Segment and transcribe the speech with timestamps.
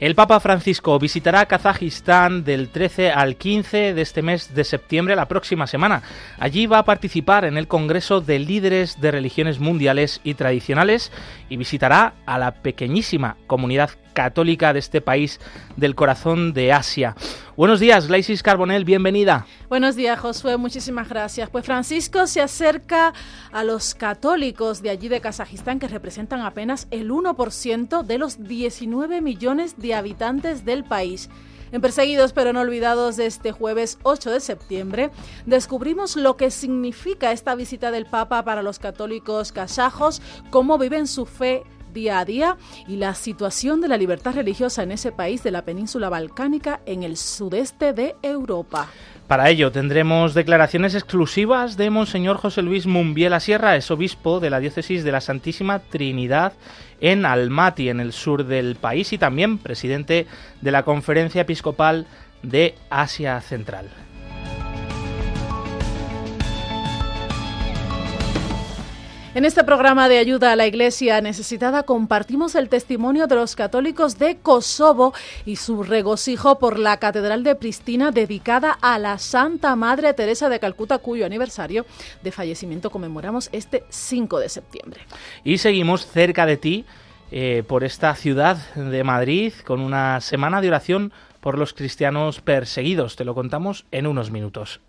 [0.00, 5.28] El Papa Francisco visitará Kazajistán del 13 al 15 de este mes de septiembre, la
[5.28, 6.02] próxima semana.
[6.38, 11.12] Allí va a participar en el Congreso de Líderes de Religiones Mundiales y Tradicionales
[11.50, 15.38] y visitará a la pequeñísima comunidad católica de este país
[15.76, 17.14] del corazón de Asia.
[17.60, 19.46] Buenos días, Glaisis Carbonell, bienvenida.
[19.68, 21.50] Buenos días, Josué, muchísimas gracias.
[21.50, 23.12] Pues Francisco se acerca
[23.52, 29.20] a los católicos de allí de Kazajistán, que representan apenas el 1% de los 19
[29.20, 31.28] millones de habitantes del país.
[31.70, 35.10] En Perseguidos pero no olvidados de este jueves 8 de septiembre,
[35.44, 41.26] descubrimos lo que significa esta visita del Papa para los católicos kazajos, cómo viven su
[41.26, 42.56] fe día a día
[42.88, 47.02] y la situación de la libertad religiosa en ese país de la península balcánica en
[47.02, 48.88] el sudeste de Europa.
[49.26, 54.58] Para ello tendremos declaraciones exclusivas de Monseñor José Luis Mumbiela Sierra, es obispo de la
[54.58, 56.52] diócesis de la Santísima Trinidad
[57.00, 60.26] en Almaty, en el sur del país, y también presidente
[60.60, 62.06] de la Conferencia Episcopal
[62.42, 63.88] de Asia Central.
[69.32, 74.18] En este programa de ayuda a la Iglesia necesitada compartimos el testimonio de los católicos
[74.18, 75.14] de Kosovo
[75.46, 80.58] y su regocijo por la Catedral de Pristina dedicada a la Santa Madre Teresa de
[80.58, 81.86] Calcuta, cuyo aniversario
[82.24, 85.02] de fallecimiento conmemoramos este 5 de septiembre.
[85.44, 86.84] Y seguimos cerca de ti
[87.30, 93.14] eh, por esta ciudad de Madrid con una semana de oración por los cristianos perseguidos.
[93.14, 94.80] Te lo contamos en unos minutos.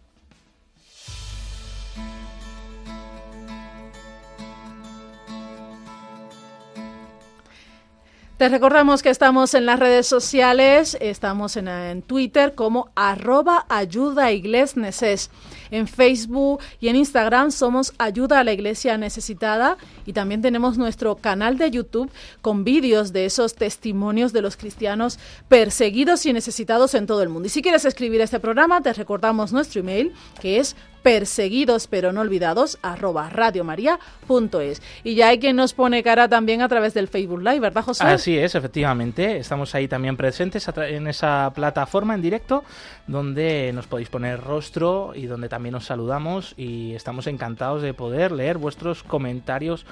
[8.42, 15.88] Te recordamos que estamos en las redes sociales, estamos en, Twitter como arroba ayuda En
[15.88, 21.60] Facebook y en Instagram somos Ayuda a la Iglesia Necesitada y también tenemos nuestro canal
[21.60, 22.10] de YouTube
[22.42, 27.46] con vídeos de esos testimonios de los cristianos perseguidos y necesitados en todo el mundo.
[27.46, 32.22] Y si quieres escribir este programa, te recordamos nuestro email que es perseguidos pero no
[32.22, 34.82] olvidados arroba radiomaria.es.
[35.04, 38.04] Y ya hay quien nos pone cara también a través del Facebook Live, ¿verdad, José?
[38.04, 39.38] Así es, efectivamente.
[39.38, 42.64] Estamos ahí también presentes en esa plataforma en directo
[43.08, 48.32] donde nos podéis poner rostro y donde también os saludamos y estamos encantados de poder
[48.32, 49.86] leer vuestros comentarios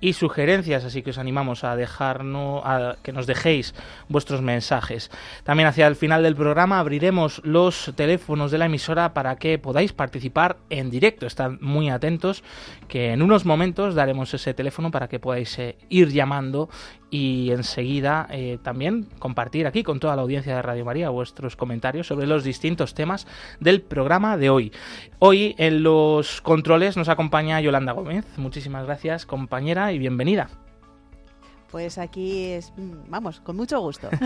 [0.00, 3.74] y sugerencias, así que os animamos a dejarnos, a que nos dejéis
[4.08, 5.10] vuestros mensajes.
[5.44, 9.92] También hacia el final del programa abriremos los teléfonos de la emisora para que podáis
[9.92, 11.26] participar en directo.
[11.26, 12.44] Estad muy atentos
[12.88, 16.68] que en unos momentos daremos ese teléfono para que podáis eh, ir llamando
[17.16, 22.06] y enseguida eh, también compartir aquí con toda la audiencia de Radio María vuestros comentarios
[22.06, 23.26] sobre los distintos temas
[23.58, 24.70] del programa de hoy.
[25.18, 28.26] Hoy en los controles nos acompaña Yolanda Gómez.
[28.36, 30.50] Muchísimas gracias compañera y bienvenida.
[31.70, 34.10] Pues aquí es, vamos, con mucho gusto.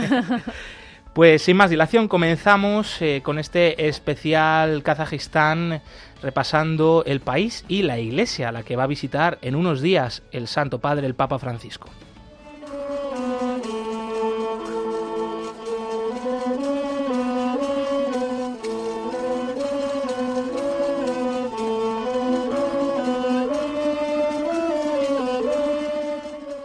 [1.13, 5.83] Pues sin más dilación comenzamos eh, con este especial Kazajistán
[6.23, 10.23] repasando el país y la iglesia a la que va a visitar en unos días
[10.31, 11.89] el Santo Padre, el Papa Francisco.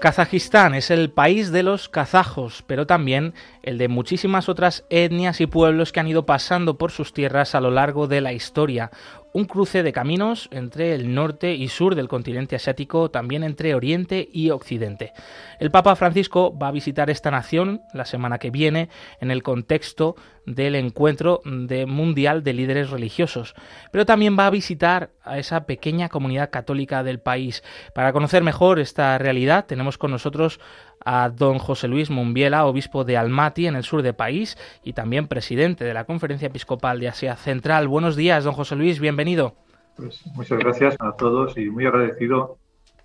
[0.06, 3.34] Kazajistán es el país de los kazajos, pero también
[3.64, 7.60] el de muchísimas otras etnias y pueblos que han ido pasando por sus tierras a
[7.60, 8.92] lo largo de la historia,
[9.36, 14.30] un cruce de caminos entre el norte y sur del continente asiático, también entre Oriente
[14.32, 15.12] y Occidente.
[15.60, 18.88] El Papa Francisco va a visitar esta nación la semana que viene
[19.20, 20.16] en el contexto
[20.46, 23.56] del encuentro de mundial de líderes religiosos,
[23.92, 27.62] pero también va a visitar a esa pequeña comunidad católica del país.
[27.94, 30.62] Para conocer mejor esta realidad tenemos con nosotros
[31.06, 35.28] a don José Luis Mumbiela, obispo de Almaty, en el sur del país, y también
[35.28, 37.88] presidente de la Conferencia Episcopal de Asia Central.
[37.88, 39.54] Buenos días, don José Luis, bienvenido.
[39.96, 42.58] Pues muchas gracias a todos y muy agradecido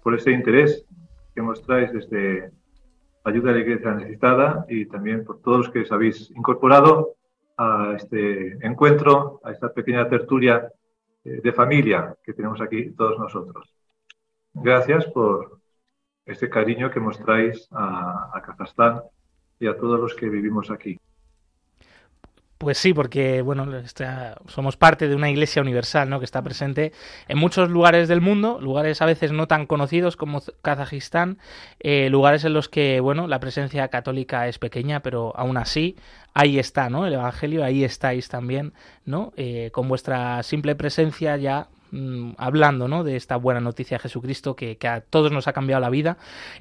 [0.03, 0.85] por ese interés
[1.35, 2.51] que mostráis desde
[3.23, 7.17] Ayuda a la Iglesia Necesitada y también por todos los que os habéis incorporado
[7.59, 10.73] a este encuentro, a esta pequeña tertulia
[11.25, 13.75] eh, de familia que tenemos aquí todos nosotros.
[14.55, 15.60] Gracias por,
[16.31, 19.03] este cariño que mostráis a, Kazajstán
[19.59, 20.99] y a todos los que vivimos aquí.
[22.59, 23.67] Pues sí, porque bueno,
[24.47, 26.19] somos parte de una iglesia universal, ¿no?
[26.19, 26.93] Que está presente
[27.27, 31.39] en muchos lugares del mundo, lugares a veces no tan conocidos como Kazajistán,
[31.79, 35.97] eh, lugares en los que bueno, la presencia católica es pequeña, pero aún así
[36.35, 37.07] ahí está, ¿no?
[37.07, 38.75] El Evangelio, ahí estáis también,
[39.07, 39.33] ¿no?
[39.39, 43.05] Eh, con vuestra simple presencia ya mm, hablando ¿no?
[43.05, 46.17] de esta buena noticia de Jesucristo que, a todos nos ha cambiado la vida.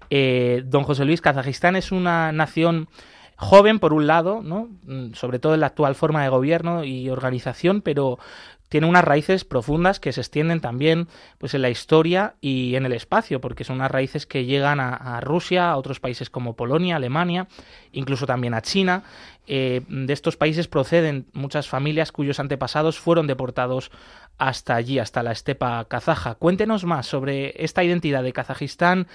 [0.09, 2.89] Eh, don José Luis, Kazajistán es una nación
[3.35, 4.67] joven por un lado, ¿no?
[4.83, 8.19] Mm, sobre todo en la actual forma de gobierno y organización, pero
[8.69, 11.07] tiene unas raíces profundas que se extienden también
[11.39, 15.19] pues en la historia y en el espacio, porque son unas raíces que llegan a,
[15.21, 17.47] Rusia, a otros países como Polonia, Alemania,
[17.91, 19.03] incluso también a China.
[19.47, 23.91] Eh, de estos países proceden muchas familias cuyos antepasados fueron deportados
[24.37, 26.35] hasta allí, hasta la estepa kazaja.
[26.35, 29.07] Cuéntenos más sobre esta identidad de Kazajistán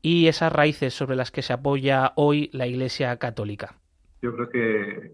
[0.00, 3.76] y esas raíces sobre las que se apoya hoy la Iglesia Católica.
[4.22, 5.12] Yo creo que,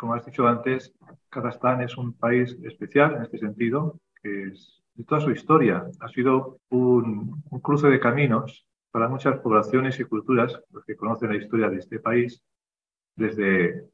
[0.00, 0.94] como has dicho antes,
[1.28, 6.08] Kazajstán es un país especial en este sentido, que es, de toda su historia ha
[6.08, 11.36] sido un, un cruce de caminos para muchas poblaciones y culturas, los que conocen la
[11.36, 12.42] historia de este país
[13.14, 13.84] desde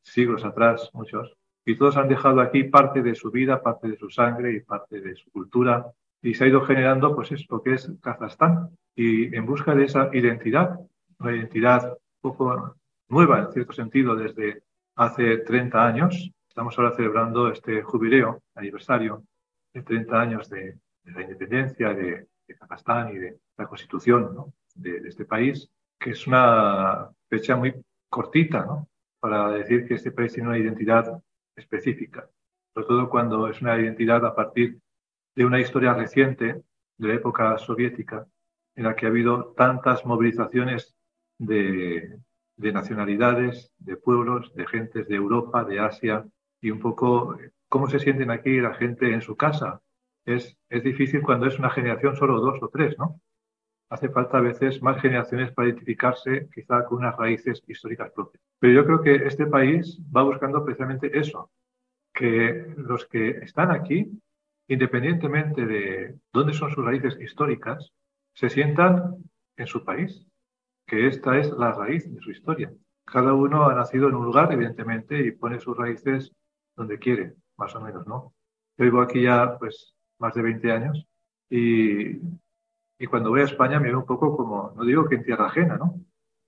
[0.00, 4.10] siglos atrás, muchos, y todos han dejado aquí parte de su vida, parte de su
[4.10, 5.90] sangre y parte de su cultura,
[6.22, 8.70] y se ha ido generando pues es lo que es Kazajstán.
[8.94, 10.78] Y en busca de esa identidad,
[11.18, 12.76] una identidad un poco
[13.08, 14.62] nueva en cierto sentido desde
[14.98, 16.30] hace 30 años.
[16.48, 19.24] Estamos ahora celebrando este jubileo, aniversario
[19.72, 22.26] de 30 años de, la independencia de,
[22.58, 27.74] Kazajstán y de la constitución de, de, este país, que es una fecha muy
[28.08, 28.88] cortita ¿no?
[29.20, 31.22] para decir que este país tiene una identidad
[31.54, 32.28] específica,
[32.74, 34.80] sobre todo cuando es una identidad a partir
[35.36, 36.62] de una historia reciente
[36.96, 38.26] de la época soviética
[38.74, 40.96] en la que ha habido tantas movilizaciones
[41.38, 42.18] de,
[42.58, 46.26] nacionalidades, de pueblos, de gentes de Europa, de Asia
[46.60, 47.38] y un poco
[47.68, 49.80] cómo se sienten aquí la gente en su casa.
[50.24, 53.20] Es, es difícil cuando es una generación solo dos o tres, ¿no?
[53.90, 58.42] Hace falta a veces más generaciones para identificarse quizá con unas raíces históricas propias.
[58.58, 61.50] Pero yo creo que este país va buscando precisamente eso,
[62.12, 64.20] que los que están aquí
[64.68, 67.90] independientemente de dónde son sus raíces históricas,
[68.34, 69.16] se sientan
[69.56, 70.26] en su país,
[70.88, 72.72] que esta es la raíz de su historia.
[73.04, 76.32] Cada uno ha nacido en un lugar, evidentemente, y pone sus raíces
[76.74, 78.34] donde quiere, más o menos, ¿no?
[78.76, 81.06] Yo vivo aquí ya, pues, más de 20 años
[81.50, 82.16] y,
[82.98, 85.46] y cuando voy a España me veo un poco como, no digo que en tierra
[85.46, 85.94] ajena, ¿no?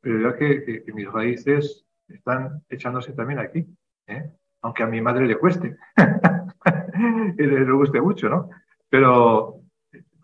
[0.01, 3.67] Pero ya que, que, mis raíces están echándose también aquí,
[4.07, 4.31] ¿eh?
[4.63, 5.77] aunque a mi madre le cueste.
[7.39, 8.51] y le guste mucho, ¿no?
[8.89, 9.61] Pero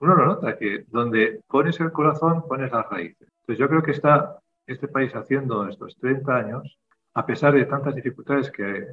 [0.00, 3.35] uno lo nota, que donde pones el corazón, pones las raíces.
[3.46, 6.80] Entonces yo creo que está este país haciendo estos 30 años,
[7.14, 8.88] a pesar de tantas dificultades que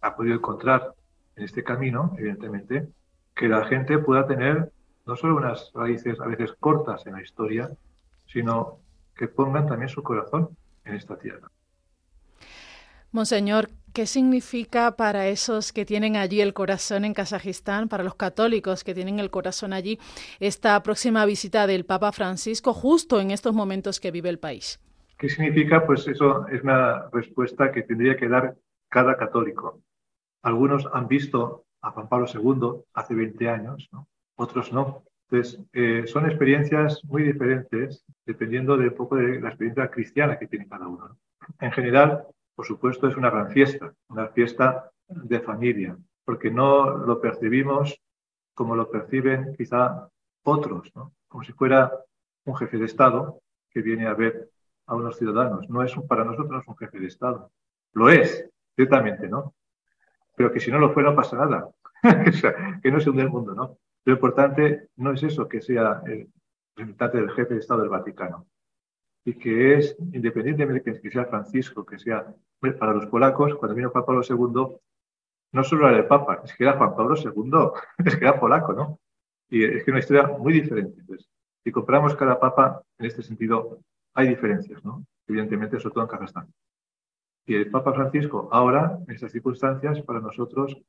[0.00, 0.94] ha podido encontrar
[1.34, 2.88] en este camino, evidentemente,
[3.34, 4.70] que la gente pueda tener
[5.06, 7.68] no solo unas raíces a veces cortas en la historia,
[8.26, 8.78] sino
[9.16, 11.50] que pongan también su corazón en esta tierra.
[13.12, 18.84] Monseñor, ¿qué significa para esos que tienen allí el corazón en Kazajistán, para los católicos
[18.84, 19.98] que tienen el corazón allí,
[20.38, 24.80] esta próxima visita del Papa Francisco justo en estos momentos que vive el país?
[25.18, 25.84] ¿Qué significa?
[25.84, 28.54] Pues eso es una respuesta que tendría que dar
[28.88, 29.82] cada católico.
[30.42, 33.90] Algunos han visto a Juan Pablo II hace 20 años,
[34.36, 35.02] otros no.
[35.28, 40.46] Entonces, eh, son experiencias muy diferentes dependiendo de un poco de la experiencia cristiana que
[40.46, 41.18] tiene cada uno.
[41.58, 42.24] En general,
[42.60, 47.98] por supuesto, es una gran fiesta, una fiesta de familia, porque no lo percibimos
[48.52, 50.10] como lo perciben quizá
[50.42, 50.92] otros,
[51.26, 51.90] como si fuera
[52.44, 53.40] un jefe de Estado
[53.70, 54.50] que viene a ver
[54.84, 55.70] a unos ciudadanos.
[55.70, 57.50] No es para nosotros un jefe de Estado.
[57.94, 59.54] Lo es, ciertamente, ¿no?
[60.36, 61.70] Pero que si no lo fuera no pasa nada.
[62.82, 63.78] que no se hunde el mundo, ¿no?
[64.04, 66.28] Lo importante no es eso, que sea el
[66.76, 68.46] representante del jefe de Estado del Vaticano.
[69.24, 72.34] Y que es, independientemente de que sea Francisco, que sea
[72.78, 74.78] para los polacos, cuando vino Juan Pablo II,
[75.52, 77.52] no solo era el Papa, es que era Juan Pablo II,
[78.06, 79.00] es que era polaco, ¿no?
[79.48, 81.00] Y es que una historia muy diferente.
[81.00, 81.28] Entonces,
[81.64, 83.80] si comparamos cada Papa, en este sentido,
[84.14, 85.04] hay diferencias, ¿no?
[85.26, 86.52] Evidentemente, sobre todo en Kazajstán.
[87.46, 90.80] Y el Papa Francisco, ahora, en estas circunstancias, para nosotros,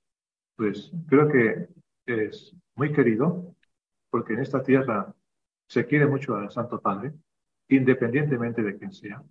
[0.55, 1.67] pues creo que
[2.05, 3.55] es muy querido,
[4.09, 5.13] porque en esta tierra
[5.67, 7.13] se quiere mucho al Santo Padre,
[7.75, 9.23] independientemente de quién sea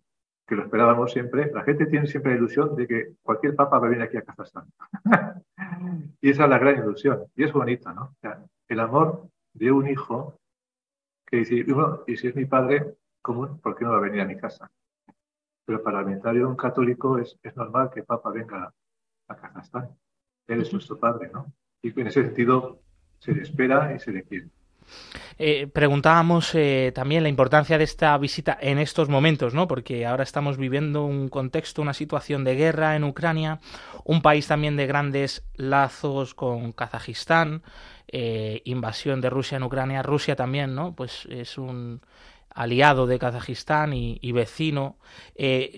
[0.51, 3.87] que lo esperábamos siempre, la gente tiene siempre la ilusión de que cualquier papa va
[3.87, 4.67] a venir aquí a Kazajstán.
[6.21, 7.23] y esa es la gran ilusión.
[7.37, 8.17] Y es bonita, ¿no?
[8.67, 10.41] el amor de un hijo
[11.25, 11.65] que dice,
[12.09, 14.69] y si es mi padre común, ¿por qué no va a venir a mi casa?
[15.65, 18.75] Pero para el inventario de un católico es, es normal que el papa venga
[19.29, 19.89] a Kazajstán.
[20.49, 21.47] Él es nuestro padre, ¿no?
[21.81, 22.81] Y en ese sentido
[23.21, 24.49] se le espera y se le quiere.
[25.39, 29.67] Eh, preguntábamos eh, también la importancia de esta visita en estos momentos, ¿no?
[29.67, 33.61] Porque ahora estamos viviendo un contexto, una situación de guerra en Ucrania,
[34.05, 37.63] un país también de grandes lazos con Kazajistán,
[38.09, 40.95] eh, invasión de Rusia en Ucrania, Rusia también, ¿no?
[40.95, 42.03] Pues es un
[42.53, 44.99] aliado de Kazajistán y, y vecino.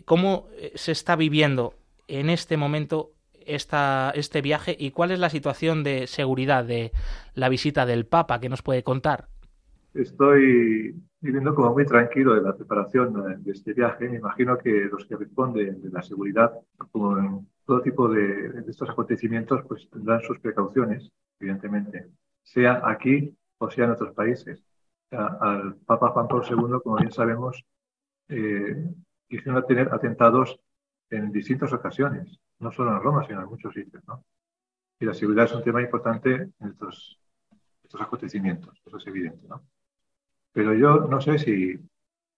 [0.06, 1.74] ¿Cómo se está viviendo
[2.08, 3.12] en este momento
[3.46, 6.92] este viaje y cuál es la situación de seguridad de
[7.34, 9.28] la visita del Papa que nos puede contar.
[9.94, 14.08] Estoy viviendo como muy tranquilo de la preparación de este viaje.
[14.08, 16.52] Me imagino que los que responden de la seguridad,
[16.90, 22.08] como en todo tipo de, estos acontecimientos, pues tendrán sus precauciones, evidentemente,
[22.42, 24.64] sea aquí o sea en otros países.
[25.10, 27.64] al Papa Juan Pablo II, como bien sabemos,
[28.28, 28.88] eh,
[29.28, 30.58] quisieron tener atentados
[31.16, 34.02] en distintas ocasiones no solo en Roma, sino en muchos sitios.
[34.06, 34.24] ¿no?
[34.98, 37.18] Y la seguridad es un tema importante en estos,
[37.82, 39.46] estos acontecimientos, eso es evidente.
[39.48, 39.62] ¿no?
[40.52, 41.78] Pero yo no sé si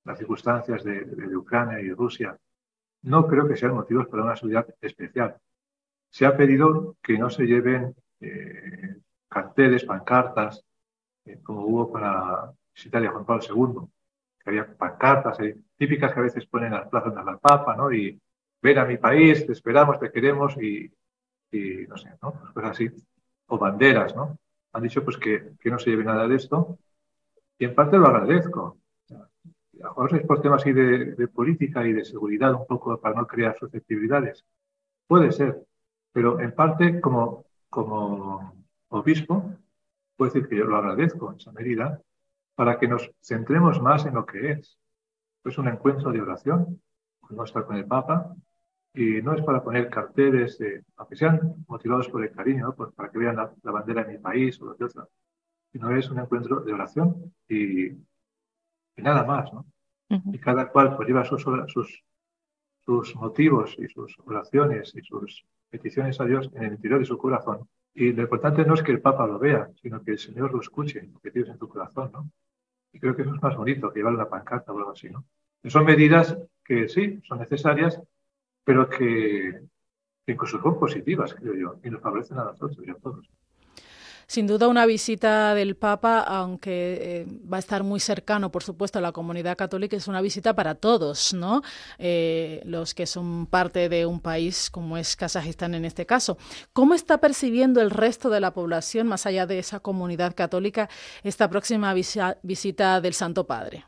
[0.05, 2.37] las circunstancias de, de, Ucrania y Rusia
[3.03, 5.37] no creo que sean motivos para una seguridad especial.
[6.11, 8.97] Se ha pedido que no se lleven eh,
[9.29, 10.65] carteles, pancartas,
[11.25, 11.93] eh, como hubo
[12.73, 13.89] visita de Juan Pablo II,
[14.39, 17.77] que había pancartas eh, típicas que a veces ponen en las plazas de la Papa,
[17.77, 17.93] ¿no?
[17.93, 18.21] Y,
[18.65, 20.91] ven a mi país, te esperamos, te queremos y,
[21.87, 22.33] no sé, ¿no?
[22.55, 22.91] Pues así.
[23.49, 24.39] O banderas, ¿no?
[24.73, 26.79] Han dicho pues que, no se lleve nada de esto
[27.59, 28.79] y en parte lo agradezco.
[29.83, 33.27] A lo es por temas así de, política y de seguridad un poco para no
[33.27, 34.47] crear susceptibilidades.
[35.07, 35.63] Puede ser,
[36.11, 38.55] pero en parte como, como
[38.89, 39.53] obispo
[40.17, 42.01] puedo decir que yo lo agradezco en esa medida
[42.55, 44.79] para que nos centremos más en lo que es.
[45.45, 46.81] Es un encuentro de oración,
[47.29, 48.35] no estar con el Papa,
[48.95, 50.59] y no es para poner carteles,
[50.97, 54.73] aunque sean motivados por el cariño, para que vean la, bandera de mi país o
[54.73, 55.09] de otra,
[55.73, 57.91] sino es un encuentro de oración y,
[58.97, 59.67] nada más, ¿no?
[60.33, 62.05] Y cada cual pues lleva sus, sus,
[62.85, 67.19] sus motivos y sus oraciones y sus peticiones a Dios en el interior de su
[67.19, 67.69] corazón.
[67.95, 70.61] Y lo importante no es que el Papa lo vea, sino que el Señor lo
[70.61, 72.31] escuche, lo que tienes en tu corazón, ¿no?
[72.93, 75.25] Y creo que eso es más bonito que llevar una pancarta o algo así, ¿no?
[75.65, 78.01] Son medidas que sí, son necesarias,
[78.65, 79.61] pero que,
[80.27, 83.29] incluso son positivas, creo yo, y nos favorecen a nosotros y a todos.
[84.27, 88.99] Sin duda una visita del Papa, aunque eh, va a estar muy cercano, por supuesto,
[88.99, 91.63] a la comunidad católica, es una visita para todos, ¿no?
[91.99, 96.39] Eh, los que son parte de un país como es Kazajistán en este caso.
[96.73, 100.89] ¿Cómo está percibiendo el resto de la población, más allá de esa comunidad católica,
[101.23, 103.85] esta próxima visita del Santo Padre?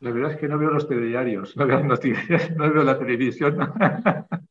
[0.00, 3.58] La verdad es que no veo los telediarios, no veo noticias, no veo la televisión.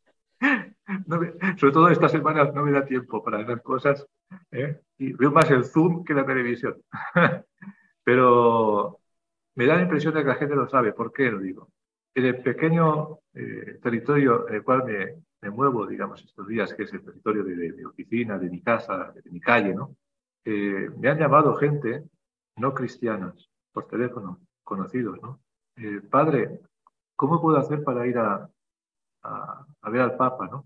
[1.58, 4.06] sobre todo estas semanas no me da tiempo para ver cosas
[4.52, 4.82] ¿eh?
[4.98, 6.82] y veo más el Zoom que la televisión.
[8.04, 9.00] Pero
[9.56, 10.94] me da la impresión de que la gente lo sabe.
[10.94, 11.70] ¿Por qué lo digo?
[12.14, 16.84] En el pequeño eh, territorio en el cual me, me, muevo, digamos, estos días, que
[16.84, 19.96] es el territorio de, mi oficina, de mi casa, de mi calle, ¿no?
[20.44, 22.04] Eh, me han llamado gente
[22.56, 25.40] no cristianas por teléfono conocidos, ¿no?
[25.78, 26.60] Eh, padre,
[27.16, 28.50] ¿cómo puedo hacer para ir a,
[29.24, 30.66] a, ver al Papa, ¿no?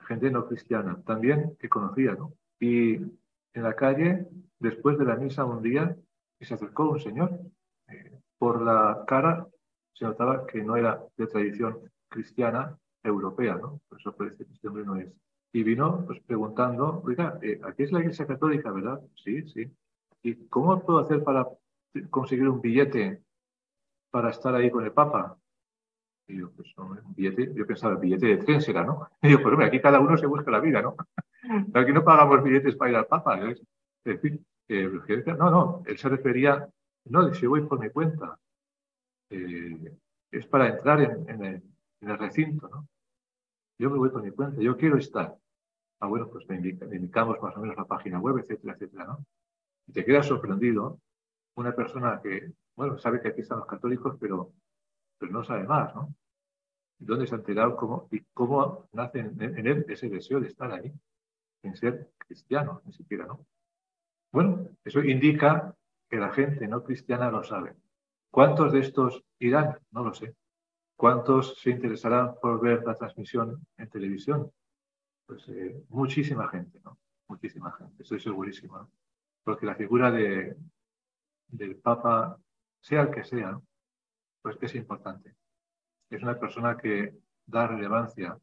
[0.00, 2.32] Gente no cristiana, también que conocía, ¿no?
[2.58, 4.26] Y en la calle,
[4.58, 5.94] después de la misa un día,
[6.40, 7.38] se acercó un señor.
[7.88, 9.46] Eh, por la cara
[9.92, 11.78] se notaba que no era de tradición
[12.08, 13.80] cristiana europea, ¿no?
[13.88, 15.12] Por eso parece que este hombre no es.
[15.52, 19.00] Y vino pues preguntando, oiga, eh, aquí es la iglesia católica, ¿verdad?
[19.22, 19.70] Sí, sí.
[20.22, 21.46] ¿Y cómo puedo hacer para
[22.10, 23.22] conseguir un billete
[24.12, 25.36] para estar ahí con el Papa?
[26.28, 29.08] Y yo, pues, un billete, yo pensaba, el billete de tren será, ¿no?
[29.22, 30.94] Y yo, pues, hombre, aquí cada uno se busca la vida, ¿no?
[31.74, 33.40] Aquí no pagamos billetes para ir al Papa.
[33.50, 33.60] Es
[34.04, 34.88] decir, eh,
[35.38, 36.68] no, no, él se refería,
[37.06, 38.38] no, dice, voy por mi cuenta.
[39.30, 39.96] Eh,
[40.30, 42.86] es para entrar en, el, recinto, ¿no?
[43.78, 45.36] Yo me voy por mi cuenta, yo quiero estar.
[46.00, 46.56] Ah, bueno, pues le,
[46.96, 49.24] indicamos más o menos la página web, etcétera, etcétera, ¿no?
[49.86, 51.00] Y te quedas sorprendido,
[51.56, 54.52] una persona que bueno, sabe que aquí están los católicos, pero,
[55.18, 56.14] pero no sabe más, ¿no?
[56.98, 60.92] ¿Dónde se ha enterado cómo, y cómo nace en, él ese deseo de estar ahí,
[61.60, 63.44] sin ser cristiano, ni siquiera, ¿no?
[64.32, 65.76] Bueno, eso indica
[66.08, 67.74] que la gente no cristiana lo sabe.
[68.30, 69.78] ¿Cuántos de estos irán?
[69.90, 70.34] No lo sé.
[70.96, 74.50] ¿Cuántos se interesarán por ver la transmisión en televisión?
[75.26, 76.98] Pues eh, muchísima gente, ¿no?
[77.28, 78.78] Muchísima gente, estoy segurísimo.
[78.78, 78.90] ¿no?
[79.42, 80.56] Porque la figura de,
[81.48, 82.38] del Papa
[82.82, 83.58] sea el que sea,
[84.42, 85.34] pues es importante.
[86.10, 87.14] Es una persona que
[87.46, 88.36] da relevancia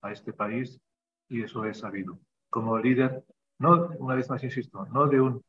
[0.00, 0.80] a este país
[1.28, 2.18] y eso es sabido.
[2.50, 3.24] Como líder,
[3.58, 5.44] no, una vez más insisto, no de un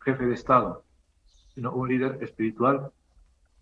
[0.00, 0.84] jefe de Estado,
[1.54, 2.92] sino un líder espiritual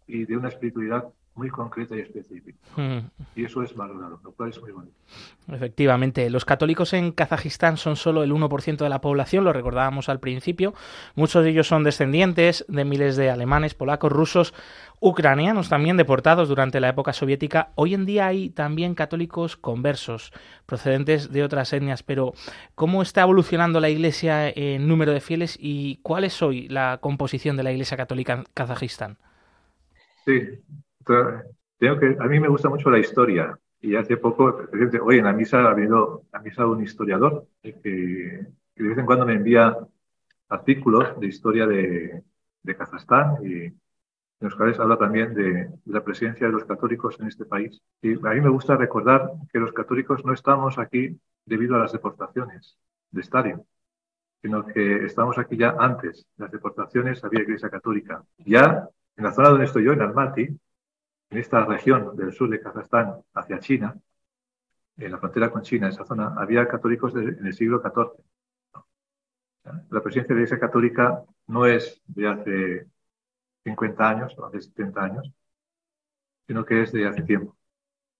[0.07, 2.59] y de una espiritualidad muy concreta y específica.
[2.77, 2.99] Mm.
[3.35, 4.95] Y eso es valorado, lo cual es muy bonito.
[5.49, 10.21] Efectivamente, los católicos en Kazajistán son solo el 1% de la población, lo recordábamos al
[10.21, 10.75] principio.
[11.15, 14.55] Muchos de ellos son descendientes de miles de alemanes, polacos, rusos,
[15.01, 17.73] ucranianos también deportados durante la época soviética.
[17.77, 20.33] Hoy en día hay también católicos conversos
[20.67, 22.35] procedentes de otras etnias, pero
[22.75, 27.57] ¿cómo está evolucionando la Iglesia en número de fieles y cuál es hoy la composición
[27.57, 29.17] de la Iglesia católica en Kazajistán?
[30.25, 30.41] Sí,
[31.05, 34.69] tengo que, a mí me gusta mucho la historia y hace poco,
[35.03, 39.27] hoy en la misa ha habido la misa un historiador que, de vez en cuando
[39.27, 39.77] me envía
[40.49, 42.23] artículos de historia de,
[42.63, 43.73] de Kazajstán y
[44.43, 47.81] en los cuales habla también de, la presencia de los católicos en este país.
[48.03, 51.17] Y a mí me gusta recordar que los católicos no estamos aquí
[51.47, 52.77] debido a las deportaciones
[53.11, 53.65] de estadio,
[54.43, 56.27] sino que estamos aquí ya antes.
[56.37, 58.25] de Las deportaciones había iglesia católica.
[58.39, 60.49] Ya en la zona donde estoy yo, en Almaty,
[61.33, 63.97] en esta región del sur de Kazajstán hacia China,
[64.99, 68.23] en la frontera con China, en esa zona, había católicos en el siglo XIV.
[69.91, 72.87] La presencia de la Iglesia Católica no es de hace
[73.65, 75.33] 50 años o hace 70 años,
[76.47, 77.57] sino que es de hace tiempo.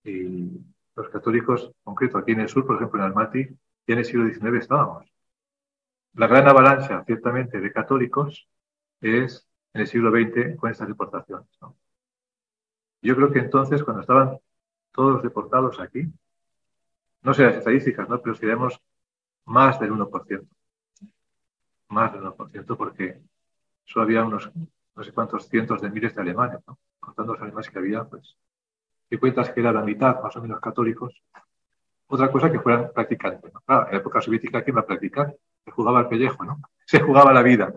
[0.05, 0.51] Y
[0.97, 4.27] los católicos, concreto aquí en el sur, por ejemplo en Almaty, ya en el siglo
[4.27, 5.13] XIX estábamos.
[6.15, 8.49] La gran avalancha, ciertamente, de católicos
[9.03, 11.49] es en el siglo XX con estas deportaciones.
[13.03, 14.39] Yo creo que entonces, cuando estaban
[14.93, 16.07] todos deportados aquí,
[17.23, 18.21] no sé las estadísticas, ¿no?
[18.21, 18.81] pero si vemos
[19.45, 20.47] más del 1%.
[21.89, 23.21] Más del 1%, porque
[23.85, 24.51] solo había unos
[24.95, 26.79] no sé cuántos cientos de miles de alemanes, ¿no?
[27.01, 28.37] contando los alemanes que había, pues,
[29.11, 31.23] y cuentas que era la mitad más o menos católicos.
[32.07, 33.53] Otra cosa que fueran practicantes.
[33.53, 33.61] ¿no?
[33.67, 35.37] en la época soviética, ¿quién va a practicar?
[35.65, 36.61] Se jugaba el pellejo, ¿no?
[36.87, 37.75] Se jugaba la vida.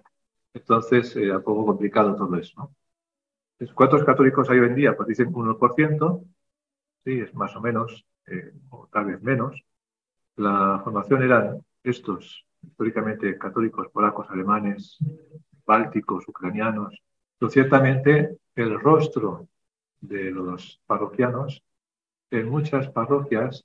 [0.54, 2.72] Entonces, era un poco complicado todo eso, ¿no?
[3.74, 4.98] ¿Cuántos católicos hay hoy en día?
[4.98, 6.24] Pues dicen 1%,
[7.06, 9.64] sí, es más o menos, eh, o tal vez menos.
[10.36, 14.98] La formación eran estos, históricamente católicos polacos, alemanes,
[15.66, 17.02] bálticos, ucranianos.
[17.40, 19.48] Pero ciertamente el rostro
[20.02, 21.64] de los parroquianos
[22.32, 23.64] en muchas parroquias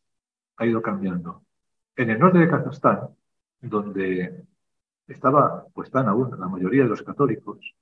[0.56, 1.42] ha ido cambiando.
[1.96, 3.08] En el norte de Kazajstán,
[3.60, 4.44] donde
[5.08, 7.74] estaba, pues están aún la mayoría de los católicos,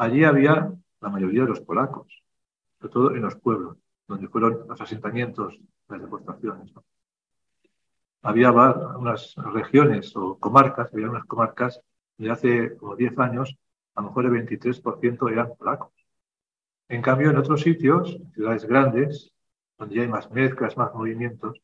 [0.00, 2.22] Allí había la mayoría de los polacos,
[2.78, 5.58] sobre todo en los pueblos, donde fueron los asentamientos,
[5.88, 6.72] las deportaciones.
[8.22, 11.80] Había unas regiones o comarcas, había unas comarcas
[12.16, 13.58] de hace como 10 años,
[13.96, 15.92] a lo mejor el 23% eran polacos.
[16.88, 19.32] En cambio, en otros sitios, ciudades grandes,
[19.78, 21.60] donde ya hay más mezclas, más movimientos,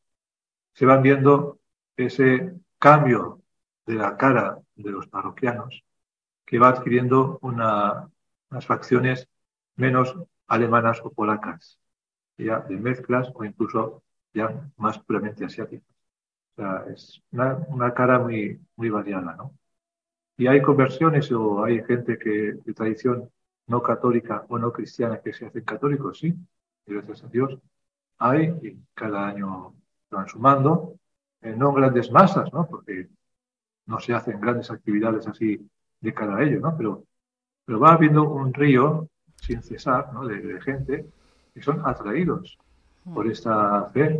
[0.73, 1.59] se van viendo
[1.95, 3.41] ese cambio
[3.85, 5.85] de la cara de los parroquianos
[6.45, 8.09] que va adquiriendo una
[8.49, 9.27] las facciones
[9.75, 10.15] menos
[10.47, 11.79] alemanas o polacas,
[12.37, 14.03] ya de mezclas o incluso
[14.33, 15.95] ya más puramente asiáticas.
[16.57, 19.53] O sea, es una, cara muy, muy variada, ¿no?
[20.37, 23.29] Y hay conversiones o hay gente que de tradición
[23.67, 26.35] no católica o no cristiana que se hacen católicos, sí,
[26.85, 27.57] gracias a Dios.
[28.19, 29.75] Hay y cada año
[30.09, 30.97] van sumando,
[31.41, 32.67] eh, no grandes masas, ¿no?
[32.67, 33.09] Porque
[33.85, 36.75] no se hacen grandes actividades así de cara a ello, ¿no?
[36.77, 37.05] Pero
[37.65, 39.09] pero va habiendo un río
[39.41, 40.27] sin cesar ¿no?
[40.27, 41.05] de, gente
[41.53, 42.57] que son atraídos
[43.13, 44.19] por esta fe.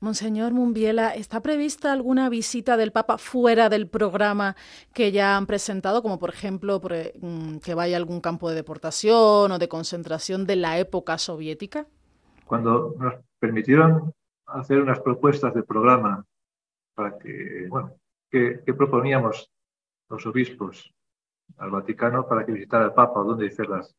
[0.00, 4.54] Monseñor Mumbiela, ¿está prevista alguna visita del Papa fuera del programa
[4.94, 9.50] que ya han presentado, como por ejemplo mm, que vaya a algún campo de deportación
[9.50, 11.86] o de concentración de la época soviética?
[12.44, 14.12] Cuando nos permitieron
[14.46, 16.24] hacer unas propuestas de programa
[16.94, 17.92] para que, bueno,
[18.30, 19.50] que, que proponíamos
[20.08, 20.94] los obispos
[21.56, 23.94] al Vaticano para que visitara el Papa o dónde hacerlas.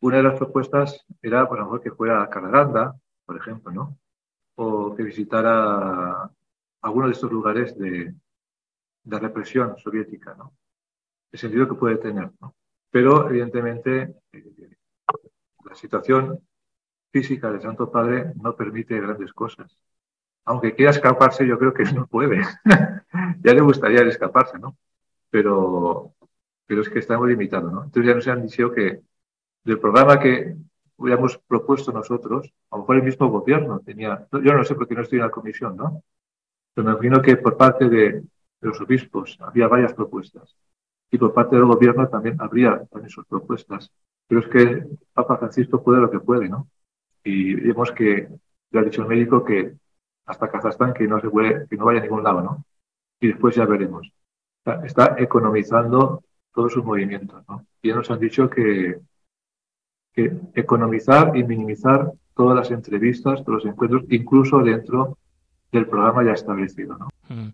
[0.00, 3.98] Una de las propuestas era, por ejemplo, que fuera a Calaranda, por ejemplo, ¿no?
[4.56, 6.30] O que visitara
[6.82, 8.14] alguno de estos lugares de,
[9.04, 10.54] de represión soviética, ¿no?
[11.32, 12.54] El sentido que puede tener, ¿no?
[12.90, 14.76] Pero, evidentemente, eh,
[15.64, 16.40] la situación
[17.10, 19.76] física del Santo Padre no permite grandes cosas.
[20.44, 22.40] Aunque quiera escaparse, yo creo que no puede.
[23.40, 24.76] ya le gustaría escaparse, ¿no?
[25.30, 26.14] Pero
[26.68, 27.84] pero es que estamos limitados, ¿no?
[27.84, 29.00] Entonces ya nos han dicho que
[29.64, 30.54] del programa que
[30.98, 35.00] hubiéramos propuesto nosotros, a lo mejor el mismo gobierno tenía, yo no sé porque no
[35.02, 36.02] estoy en la comisión, ¿no?
[36.74, 38.22] Pero me imagino que por parte de,
[38.60, 40.56] los obispos había varias propuestas
[41.10, 43.90] y por parte del gobierno también habría también sus propuestas.
[44.26, 46.68] Pero es que Papa Francisco puede lo que puede, ¿no?
[47.24, 48.28] Y vemos que,
[48.70, 49.74] ya ha dicho el médico, que
[50.26, 52.64] hasta Kazajstán que no se puede, que no vaya a ningún lado, ¿no?
[53.20, 54.12] Y después ya veremos.
[54.84, 57.64] Está, economizando todos sus movimientos, ¿no?
[57.82, 58.98] Y ya nos han dicho que,
[60.12, 65.18] que economizar y minimizar todas las entrevistas, todos los encuentros, incluso dentro
[65.72, 66.96] del programa ya establecido.
[66.96, 67.08] ¿no?
[67.28, 67.48] Mm.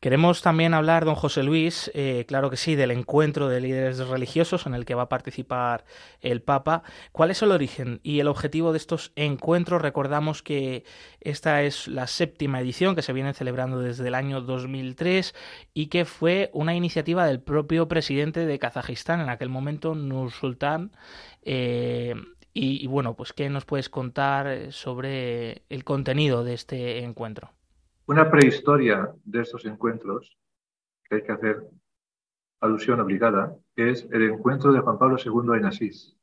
[0.00, 4.66] Queremos también hablar, don José Luis, eh, claro que sí, del encuentro de líderes religiosos
[4.66, 5.84] en el que va a participar
[6.20, 6.82] el Papa.
[7.12, 9.82] ¿Cuál es el origen y el objetivo de estos encuentros?
[9.82, 10.84] Recordamos que
[11.20, 15.34] esta es la séptima edición que se viene celebrando desde el año 2003
[15.74, 20.92] y que fue una iniciativa del propio presidente de Kazajistán, en aquel momento Nursultán.
[21.42, 22.14] Eh,
[22.54, 27.52] y, y, bueno, pues ¿qué nos puedes contar sobre el contenido de este encuentro?
[28.08, 30.34] Una prehistoria de estos encuentros,
[31.04, 31.68] que hay que hacer
[32.58, 36.16] alusión obligada, es el encuentro de Juan Pablo II en Asís,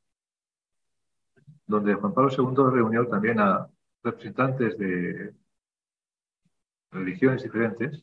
[1.64, 3.68] donde Juan Pablo II reunió también a
[4.02, 5.32] representantes de
[6.90, 8.02] religiones diferentes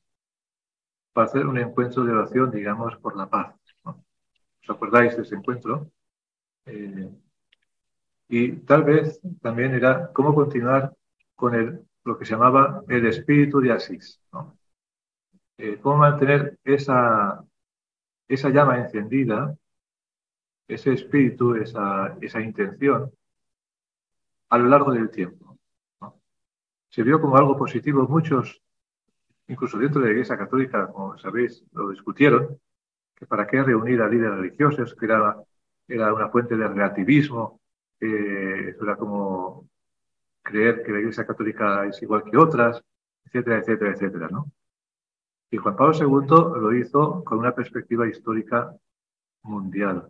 [1.11, 3.53] para hacer un encuentro de oración, digamos, por la paz.
[3.83, 5.91] ¿Os acordáis de ese encuentro?
[6.67, 7.09] Eh,
[8.29, 10.95] y tal vez también era cómo continuar
[11.35, 14.21] con el lo que se llamaba el espíritu de Asís.
[15.57, 17.43] Eh, cómo mantener esa,
[18.27, 19.55] esa llama encendida,
[20.67, 23.11] ese espíritu, esa, esa intención,
[24.49, 25.57] a lo largo del tiempo.
[26.89, 28.07] Se vio como algo positivo.
[28.07, 28.61] Muchos,
[29.47, 32.59] incluso dentro de la Iglesia Católica, como sabéis, lo discutieron,
[33.15, 35.37] que para qué reunir a líderes religiosos, que era,
[35.87, 37.61] era una fuente de relativismo,
[37.99, 39.69] eh, era como
[40.43, 42.83] creer que la Iglesia Católica es igual que otras,
[43.25, 44.51] etcétera, etcétera, etcétera, ¿no?
[45.49, 48.75] Y Juan Pablo II lo hizo con una perspectiva histórica
[49.43, 50.09] mundial.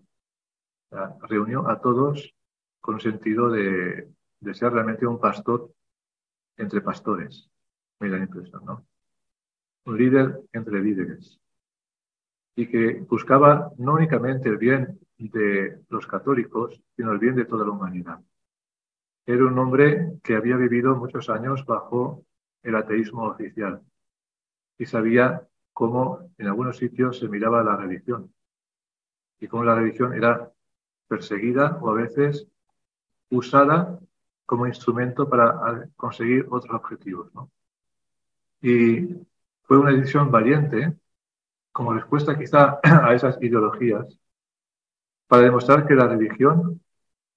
[1.27, 2.33] reunió a todos
[2.79, 4.09] con sentido de,
[4.53, 5.71] ser realmente un pastor
[6.57, 7.49] entre pastores.
[7.99, 8.85] Me da la impresión, ¿no?
[9.85, 11.39] Un líder entre líderes.
[12.55, 17.65] Y que buscaba no únicamente el bien de los católicos, sino el bien de toda
[17.65, 18.19] la humanidad.
[19.25, 22.25] Era un hombre que había vivido muchos años bajo
[22.61, 23.81] el ateísmo oficial
[24.77, 28.33] y sabía cómo en algunos sitios se miraba la religión
[29.39, 30.51] y cómo la religión era
[31.07, 32.47] perseguida o a veces
[33.29, 33.99] usada
[34.45, 37.31] como instrumento para conseguir otros objetivos.
[38.61, 39.07] Y
[39.63, 40.97] fue una decisión valiente
[41.71, 44.19] como respuesta quizá a esas ideologías
[45.27, 46.82] para demostrar que la religión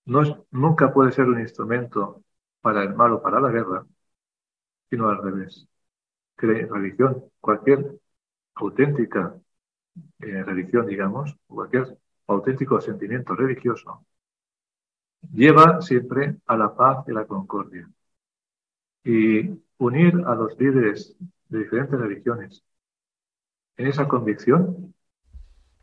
[0.06, 2.24] no nunca puede ser un instrumento
[2.60, 3.86] para el mal o para la guerra,
[4.90, 5.68] sino al revés.
[6.36, 7.98] Que religión, cualquier
[8.54, 9.34] auténtica
[10.20, 14.04] eh, religión, digamos, cualquier auténtico sentimiento religioso,
[15.32, 17.88] lleva siempre a la paz y la concordia.
[19.04, 21.16] Y unir a los líderes
[21.48, 22.64] de diferentes religiones
[23.76, 24.94] en esa convicción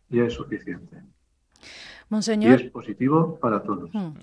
[0.10, 1.02] ya es suficiente.
[2.14, 2.62] Monseñor.
[2.62, 3.90] Y es positivo para todos.
[3.92, 4.14] Hmm.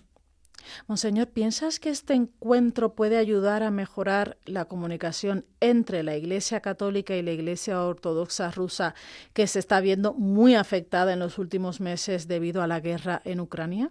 [0.86, 7.16] Monseñor, ¿piensas que este encuentro puede ayudar a mejorar la comunicación entre la Iglesia Católica
[7.16, 8.94] y la Iglesia Ortodoxa rusa,
[9.32, 13.40] que se está viendo muy afectada en los últimos meses debido a la guerra en
[13.40, 13.90] Ucrania?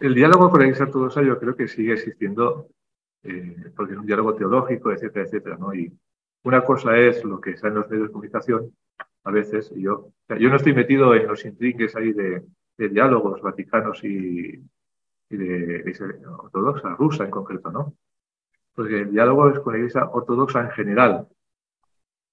[0.00, 2.66] El diálogo con la Iglesia Ortodoxa yo creo que sigue existiendo,
[3.22, 5.72] eh, porque es un diálogo teológico, etcétera, etcétera, ¿no?
[5.72, 5.92] Y
[6.42, 8.74] una cosa es lo que está en los medios de comunicación,
[9.22, 12.42] a veces, y yo, yo no estoy metido en los intrigues ahí de,
[12.82, 14.60] de diálogos vaticanos y,
[15.30, 17.94] de, ortodoxa, rusa en concreto, ¿no?
[18.74, 21.28] Porque el diálogo es con la Iglesia ortodoxa en general,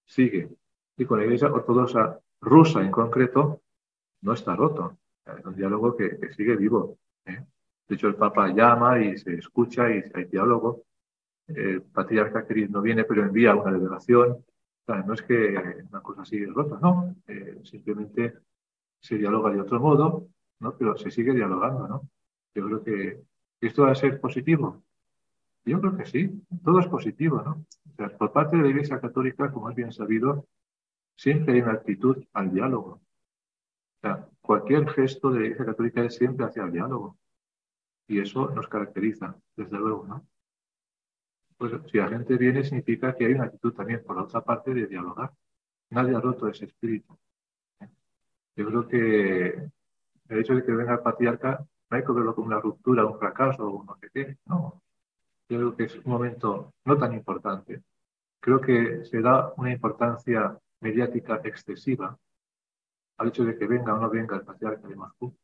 [0.06, 0.50] sigue,
[0.98, 3.62] y con la Iglesia ortodoxa rusa en concreto
[4.22, 4.98] no está roto.
[5.38, 6.98] Es un diálogo que, sigue vivo.
[7.26, 7.46] ¿eh?
[7.88, 10.84] De hecho, el Papa llama y se escucha y hay diálogo.
[11.48, 14.44] El patriarca Kirill no viene, pero envía una delegación.
[14.88, 17.16] no es que una cosa sigue rota, no.
[17.28, 18.34] Eh, simplemente
[19.00, 20.28] se dialoga de otro modo,
[20.60, 20.76] ¿no?
[20.78, 22.10] Pero se sigue dialogando, ¿no?
[22.54, 23.22] Yo creo que
[23.62, 24.84] esto va a ser positivo.
[25.66, 27.66] Yo creo que sí, todo es positivo, ¿no?
[27.92, 30.48] O sea, por parte de la Iglesia Católica, como es bien sabido,
[31.16, 33.02] siempre hay una actitud al diálogo.
[33.98, 37.18] O sea, cualquier gesto de la Iglesia Católica es siempre hacia el diálogo.
[38.08, 40.28] Y eso nos caracteriza, desde luego, ¿no?
[41.58, 44.74] Pues si la gente viene, significa que hay una actitud también, por la otra parte,
[44.74, 45.32] de dialogar.
[45.90, 47.18] Nadie ha roto ese espíritu.
[48.56, 49.70] Yo creo que
[50.30, 53.18] el hecho de que venga el patriarca no hay que verlo como una ruptura, un
[53.18, 54.38] fracaso o no sé qué.
[54.46, 54.82] No.
[55.50, 57.82] Yo creo que es un momento no tan importante.
[58.40, 62.18] Creo que se da una importancia mediática excesiva
[63.18, 65.36] al hecho de que venga o no venga el patriarca de Moscú.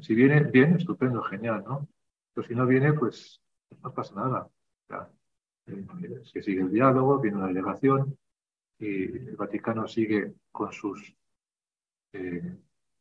[0.00, 1.88] Si viene, bien, estupendo, genial, ¿no?
[2.32, 3.40] Pero si no viene, pues
[3.82, 4.48] no pasa nada.
[5.66, 8.16] eh, se sigue el diálogo, viene una delegación
[8.78, 11.14] y el Vaticano sigue con sus
[12.12, 12.56] eh,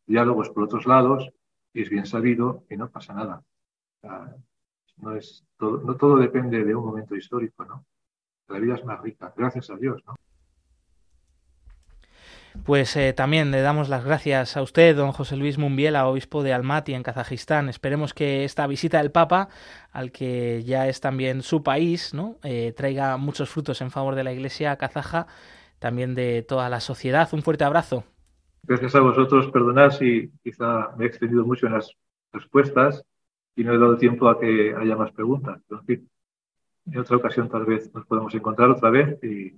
[0.10, 1.30] diálogos por otros lados
[1.74, 3.44] es bien sabido y no pasa nada.
[4.98, 7.86] no, es todo, no todo depende de un momento histórico, ¿no?
[8.48, 10.16] La vida es más rica, gracias a Dios, ¿no?
[12.66, 16.52] Pues eh, también le damos las gracias a usted, don José Luis Mumbiela, obispo de
[16.52, 17.70] Almaty en Kazajistán.
[17.70, 19.50] Esperemos que esta visita del Papa,
[19.92, 22.38] al que ya es también su país, ¿no?
[22.44, 25.28] Eh, traiga muchos frutos en favor de la Iglesia kazaja,
[25.78, 27.30] también de toda la sociedad.
[27.32, 28.04] Un fuerte abrazo.
[28.64, 29.52] Gracias a vosotros.
[29.52, 31.92] Perdonad si quizá me he extendido mucho en las
[32.32, 33.04] respuestas
[33.56, 35.62] y no he dado tiempo a que haya más preguntas.
[35.68, 36.10] Pero, en fin,
[36.92, 39.56] en otra ocasión tal vez nos podemos encontrar otra vez y,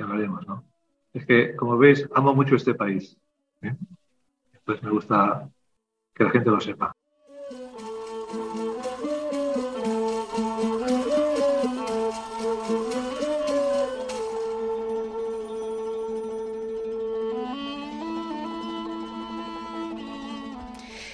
[0.00, 0.64] hablaremos, ¿no?
[1.12, 3.18] es que, como veis, amo mucho este país.
[3.60, 3.76] ¿eh?
[4.54, 5.50] Entonces me gusta
[6.14, 6.94] que la gente lo sepa.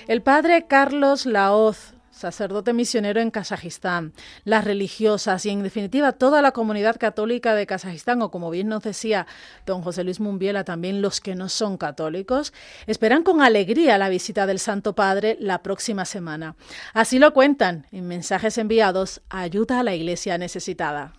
[0.09, 4.12] El padre Carlos Laoz sacerdote misionero en Kazajistán,
[4.45, 8.83] las religiosas y en definitiva toda la comunidad católica de Kazajistán o como bien nos
[8.83, 9.27] decía
[9.66, 12.55] don José Luis Mumbiela también los que no son católicos,
[12.87, 16.57] esperan con alegría la visita del Santo Padre la próxima semana.
[16.95, 21.12] Así lo cuentan en mensajes enviados a ayuda a la iglesia necesitada.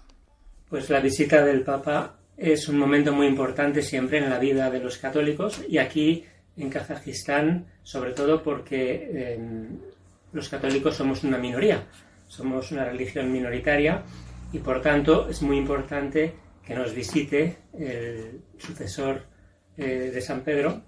[0.69, 4.79] Pues la visita del Papa es un momento muy importante siempre en la vida de
[4.79, 6.25] los católicos y aquí
[6.57, 9.79] en Kazajistán sobre todo porque em,
[10.33, 11.83] los católicos somos una minoría,
[12.27, 14.03] somos una religión minoritaria
[14.51, 16.33] y por tanto es muy importante
[16.65, 19.23] que nos visite el sucesor
[19.77, 20.81] eh, de San Pedro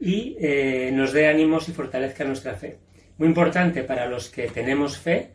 [0.00, 2.78] y eh, nos dé ánimos y fortalezca nuestra fe.
[3.18, 5.32] Muy importante para los que tenemos fe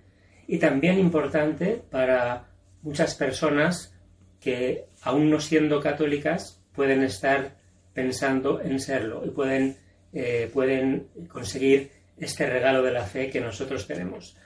[0.48, 2.48] y también importante para
[2.82, 3.94] muchas personas
[4.40, 7.56] que, aún no siendo católicas, pueden estar
[7.93, 9.77] pensando en serlo y pueden,
[10.13, 14.37] eh, pueden conseguir este regalo de la fe que nosotros tenemos.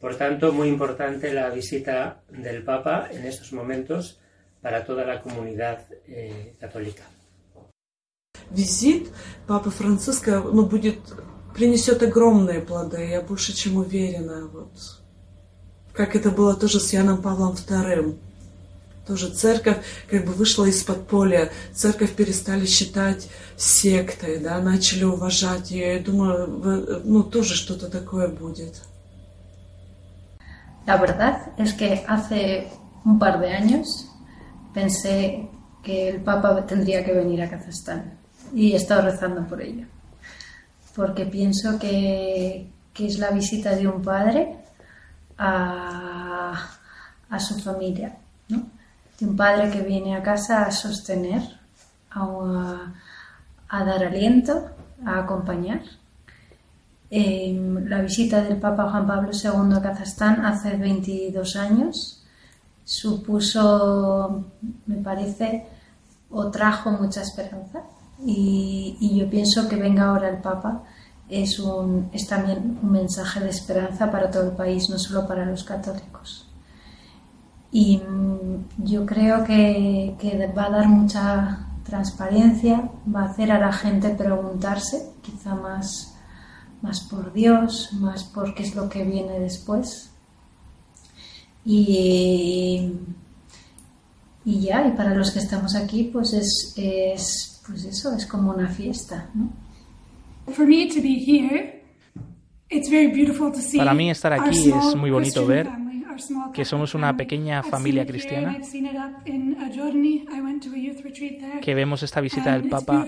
[0.00, 4.20] Por tanto, muy importante la visita del Papa en estos momentos
[4.60, 7.04] para toda la comunidad eh, católica.
[8.50, 9.10] Визит
[9.46, 10.98] Папы Франциска ну, будет,
[11.54, 14.46] принесет огромные плоды, я больше чем уверена.
[14.46, 14.72] Вот.
[15.92, 18.18] Как это было тоже с Яном Павлом II.
[19.08, 19.78] Тоже церковь
[20.10, 25.96] как бы вышла из подполья, церковь перестали считать сектой, да, начали уважать ее.
[25.96, 28.82] Я думаю, ну тоже что-то такое будет.
[30.86, 32.68] La verdad es que hace
[33.04, 34.06] un par de años
[34.74, 35.48] pensé
[35.82, 38.18] que el Papa tendría que venir a Kazajstán
[38.54, 39.86] y he estado rezando por ello,
[40.94, 44.56] porque pienso que, que es la visita de un padre
[45.38, 46.68] a,
[47.30, 48.16] a su familia,
[48.48, 48.66] ¿no?
[49.19, 51.41] De un padre que viene a casa a sostener,
[52.11, 52.93] a,
[53.69, 54.69] dar aliento,
[55.05, 55.81] a acompañar.
[57.11, 62.19] Em, la visita del Papa Juan Pablo II a Kazajstán hace 22 años
[62.89, 64.45] supuso,
[64.87, 65.67] me parece,
[66.31, 67.83] o trajo mucha esperanza.
[68.25, 70.83] Y, yo pienso que venga ahora el Papa
[71.29, 76.48] es también un mensaje de esperanza para todo el país, no solo para los católicos.
[77.71, 80.15] Y mm, yo creo que,
[80.57, 86.15] va a dar mucha transparencia, va a hacer a la gente preguntarse, quizá más,
[86.81, 90.11] más por Dios, más por qué es lo que viene después.
[91.65, 92.93] Y,
[94.45, 98.51] y ya, y para los que estamos aquí, pues es, es pues eso, es como
[98.51, 99.49] una fiesta, ¿no?
[103.77, 105.69] Para mí estar aquí es muy bonito ver
[106.53, 108.57] que somos una pequeña familia cristiana,
[111.61, 113.05] que vemos esta visita del Papa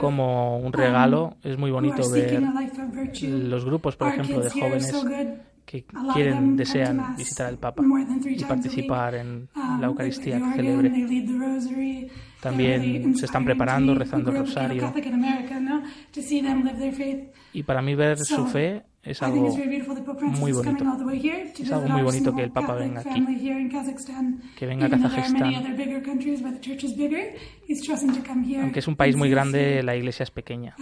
[0.00, 1.36] como un regalo.
[1.42, 2.42] Es muy bonito ver
[3.22, 4.92] los grupos, por ejemplo, de jóvenes
[5.66, 7.82] que quieren, desean visitar al Papa
[8.24, 9.48] y participar en
[9.80, 10.92] la Eucaristía que celebre.
[12.40, 14.94] También se están preparando, rezando el rosario.
[17.52, 19.56] Y para mí ver su fe es algo
[20.18, 20.84] muy bonito.
[21.58, 23.24] Es algo muy bonito que el Papa venga aquí,
[24.56, 25.54] que venga a Kazajistán.
[28.60, 30.74] Aunque es un país muy grande, la iglesia es pequeña.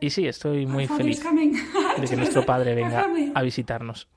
[0.00, 1.22] Y sí, estoy muy feliz
[2.00, 4.08] de que nuestro Padre venga a visitarnos.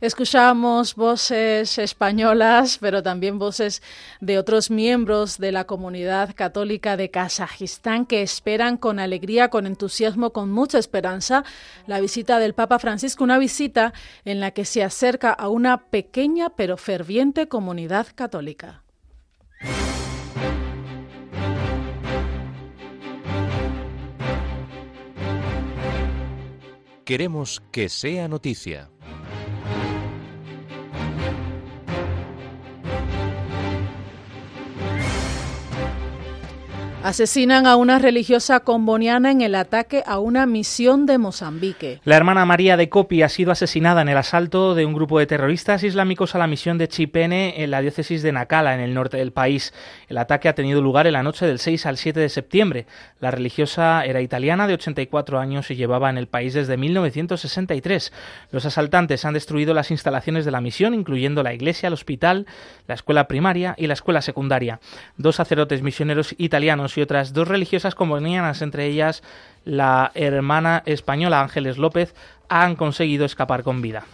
[0.00, 3.82] Escuchamos voces españolas, pero también voces
[4.20, 10.32] de otros miembros de la comunidad católica de Kazajistán que esperan con alegría, con entusiasmo,
[10.32, 11.44] con mucha esperanza
[11.86, 13.92] la visita del Papa Francisco, una visita
[14.24, 18.84] en la que se acerca a una pequeña pero ferviente comunidad católica.
[27.04, 28.90] Queremos que sea noticia.
[37.04, 42.00] Asesinan a una religiosa comboniana en el ataque a una misión de Mozambique.
[42.04, 45.26] La hermana María de Copi ha sido asesinada en el asalto de un grupo de
[45.26, 49.16] terroristas islámicos a la misión de Chipene en la diócesis de Nacala, en el norte
[49.16, 49.72] del país.
[50.08, 52.86] El ataque ha tenido lugar en la noche del 6 al 7 de septiembre.
[53.20, 58.12] La religiosa era italiana de 84 años y llevaba en el país desde 1963.
[58.50, 62.46] Los asaltantes han destruido las instalaciones de la misión, incluyendo la iglesia, el hospital,
[62.88, 64.80] la escuela primaria y la escuela secundaria.
[65.16, 69.22] Dos sacerdotes misioneros italianos y otras dos religiosas combonianas, entre ellas
[69.64, 72.14] la hermana española Ángeles López,
[72.48, 74.04] han conseguido escapar con vida.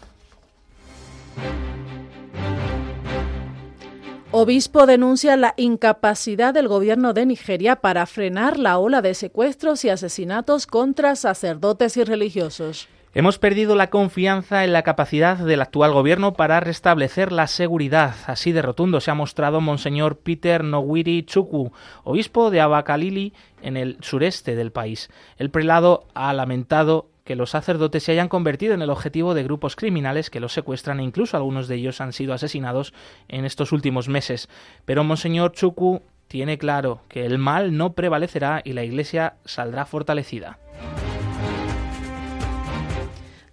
[4.37, 9.91] Obispo denuncia la incapacidad del gobierno de Nigeria para frenar la ola de secuestros y
[9.91, 12.89] asesinatos contra sacerdotes y religiosos.
[13.17, 18.17] Hemos perdido la confianza en la capacidad del actual gobierno para restablecer la seguridad.
[18.27, 21.71] Así de rotundo se ha mostrado Monseñor Peter Nowiri Chukwu,
[22.03, 25.11] obispo de Abakalili en el sureste del país.
[25.39, 29.77] El prelado ha lamentado que los sacerdotes se hayan convertido en el objetivo de grupos
[29.77, 32.93] criminales que los secuestran e incluso algunos de ellos han sido asesinados
[33.29, 34.49] en estos últimos meses.
[34.87, 40.59] Pero Monseñor Chukwu tiene claro que el mal no prevalecerá y la Iglesia saldrá fortalecida.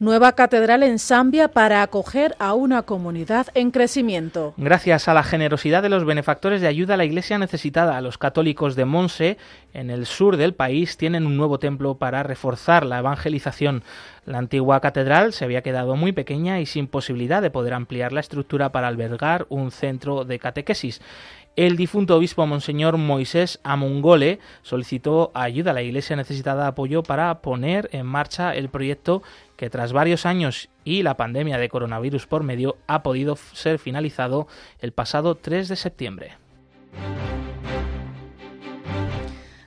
[0.02, 4.56] Nueva catedral en Zambia para acoger a una comunidad en crecimiento.
[4.58, 8.76] Gracias a la generosidad de los benefactores de ayuda a la iglesia necesitada, los católicos
[8.76, 9.38] de Monse,
[9.76, 13.84] en el sur del país, tienen un nuevo templo para reforzar la evangelización.
[14.26, 18.22] La antigua catedral se había quedado muy pequeña y sin posibilidad de poder ampliar la
[18.22, 21.00] estructura para albergar un centro de catequesis.
[21.58, 27.42] El difunto obispo Monseñor Moisés Amungole solicitó ayuda a la iglesia necesitada de apoyo para
[27.42, 29.22] poner en marcha el proyecto
[29.58, 34.48] que tras varios años y la pandemia de coronavirus por medio ha podido ser finalizado
[34.80, 36.38] el pasado 3 de septiembre.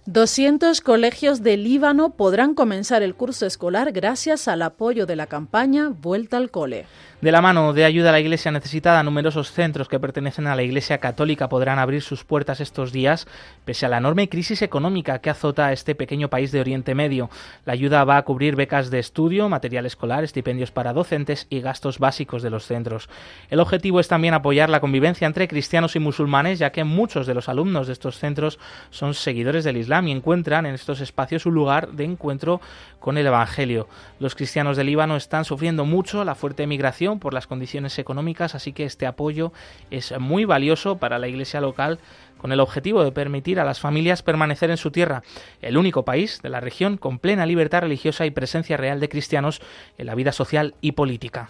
[0.07, 5.89] 200 colegios de Líbano podrán comenzar el curso escolar gracias al apoyo de la campaña
[5.89, 6.87] Vuelta al Cole.
[7.25, 10.63] De la mano de ayuda a la Iglesia necesitada, numerosos centros que pertenecen a la
[10.63, 13.27] Iglesia Católica podrán abrir sus puertas estos días,
[13.65, 17.31] pese a la enorme crisis económica que azota a este pequeño país de Oriente Medio.
[17.65, 21.99] La ayuda va a cubrir becas de estudio, material escolar, estipendios para docentes y gastos
[21.99, 23.09] básicos de los centros.
[23.49, 27.33] El objetivo es también apoyar la convivencia entre cristianos y musulmanes, ya que muchos de
[27.33, 28.59] los alumnos de estos centros
[28.91, 32.61] son seguidores del Islam y encuentran en estos espacios un lugar de encuentro
[33.01, 33.89] con el Evangelio.
[34.19, 38.73] Los cristianos de Líbano están sufriendo mucho la fuerte migración por las condiciones económicas, así
[38.73, 39.53] que este apoyo
[39.91, 41.99] es muy valioso para la Iglesia local
[42.39, 45.23] con el objetivo de permitir a las familias permanecer en su tierra,
[45.63, 49.63] el único país de la región con plena libertad religiosa y presencia real de cristianos
[49.97, 51.49] en la vida social y política.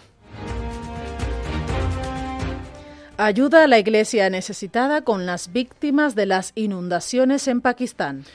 [3.17, 8.25] Ayuda a la iglesia necesitada con las víctimas de las inundaciones en Pakistán.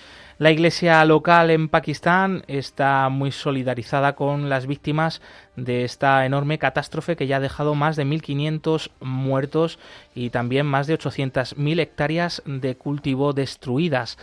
[0.41, 5.21] La iglesia local en Pakistán está muy solidarizada con las víctimas
[5.55, 9.79] de esta enorme catástrofe que ya ha dejado más de 1.500 muertos
[10.15, 14.17] y también más de 800.000 hectáreas de cultivo destruidas.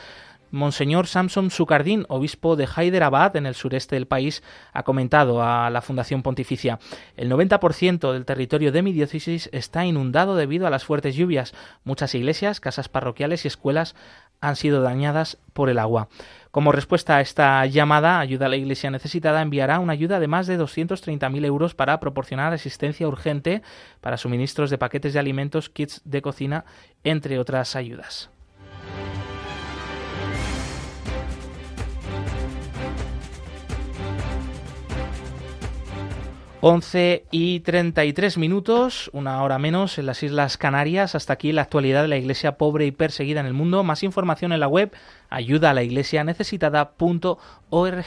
[0.50, 5.82] Monseñor Samson Sukardin, obispo de Hyderabad, en el sureste del país, ha comentado a la
[5.82, 6.80] Fundación Pontificia:
[7.18, 11.54] el 90% del territorio de mi diócesis está inundado debido a las fuertes lluvias.
[11.84, 13.94] Muchas iglesias, casas parroquiales y escuelas
[14.42, 16.10] han sido dañadas por el agua.
[16.52, 20.48] Como respuesta a esta llamada, Ayuda a la Iglesia Necesitada enviará una ayuda de más
[20.48, 23.62] de 230.000 euros para proporcionar asistencia urgente
[24.02, 26.66] para suministros de paquetes de alimentos, kits de cocina,
[27.04, 28.32] entre otras ayudas.
[36.70, 41.16] 11 y 33 minutos, una hora menos en las Islas Canarias.
[41.16, 43.86] Hasta aquí la actualidad de la iglesia pobre y perseguida en el mundo.
[43.86, 44.92] Más información en la web
[45.30, 48.06] ayuda a la iglesia necesitada.org.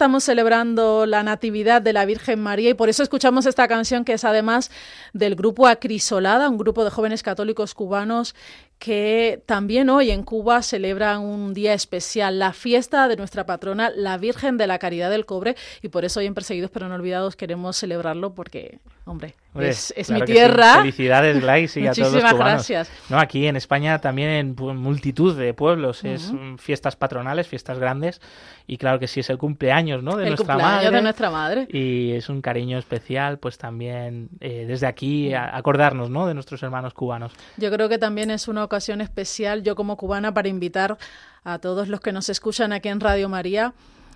[0.00, 4.14] estamos celebrando la Natividad de la Virgen María y por eso escuchamos esta canción que
[4.14, 4.70] es además
[5.12, 8.34] del grupo Acrisolada, un grupo de jóvenes católicos cubanos
[8.80, 14.16] que también hoy en Cuba celebran un día especial, la fiesta de nuestra patrona, la
[14.16, 17.36] Virgen de la Caridad del Cobre, y por eso hoy en Perseguidos pero no olvidados
[17.36, 20.78] queremos celebrarlo porque, hombre, es, mi tierra.
[20.78, 22.38] Felicidades, Glais, y a todos los cubanos.
[22.38, 22.90] gracias.
[23.08, 28.20] No, aquí en España también en multitud de pueblos es fiestas patronales, fiestas grandes,
[28.66, 30.16] y claro que sí es el cumpleaños, ¿no?
[30.16, 30.96] De el nuestra cumpleaños madre.
[30.96, 31.68] de nuestra madre.
[31.70, 36.26] Y es un cariño especial, pues también eh, desde aquí acordarnos, ¿no?
[36.26, 37.32] De nuestros hermanos cubanos.
[37.56, 40.96] Yo creo que también es una ocasión especial, yo como cubana, para invitar
[41.42, 43.74] a todos los que nos escuchan aquí en Radio María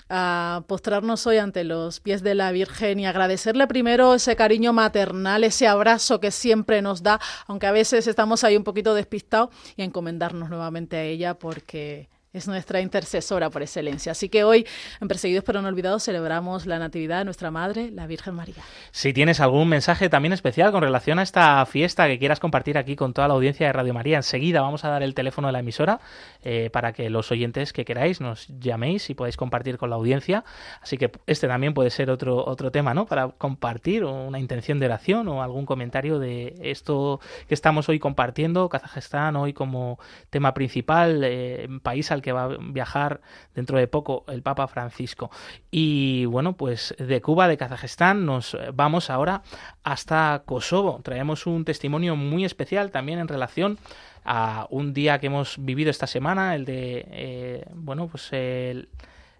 [0.09, 5.43] a postrarnos hoy ante los pies de la Virgen y agradecerle primero ese cariño maternal,
[5.43, 9.83] ese abrazo que siempre nos da, aunque a veces estamos ahí un poquito despistados, y
[9.83, 14.13] encomendarnos nuevamente a ella porque es nuestra intercesora por excelencia.
[14.13, 14.67] Así que hoy,
[15.01, 18.57] en Perseguidos pero no olvidados, celebramos la Natividad de nuestra Madre, la Virgen María.
[18.91, 22.97] Si tienes algún mensaje también especial con relación a esta fiesta que quieras compartir aquí
[22.97, 25.61] con toda la audiencia de Radio María, enseguida vamos a dar el teléfono de la
[25.61, 26.01] emisora
[26.43, 30.45] eh, para que los oyentes que queráis nos llaméis y podáis compartir con la audiencia.
[30.83, 33.07] Así que este también puede ser otro, otro tema, ¿no?
[33.07, 38.69] Para compartir una intención de oración o algún comentario de esto que estamos hoy compartiendo,
[38.69, 43.21] Kazajistán hoy como tema principal, eh, país al que va a viajar
[43.55, 45.31] dentro de poco el Papa Francisco.
[45.71, 49.43] Y bueno, pues de Cuba, de Kazajistán, nos vamos ahora
[49.83, 51.01] hasta Kosovo.
[51.03, 53.79] Traemos un testimonio muy especial también en relación
[54.25, 58.89] a un día que hemos vivido esta semana, el de, eh, bueno, pues el...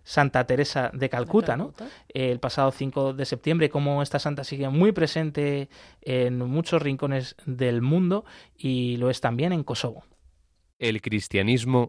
[0.07, 1.73] Santa Teresa de Calcuta, ¿no?
[2.09, 5.71] El pasado 5 de septiembre, como esta santa sigue muy presente
[6.03, 10.05] en muchos rincones del mundo y lo es también en Kosovo.
[10.79, 11.89] El cristianismo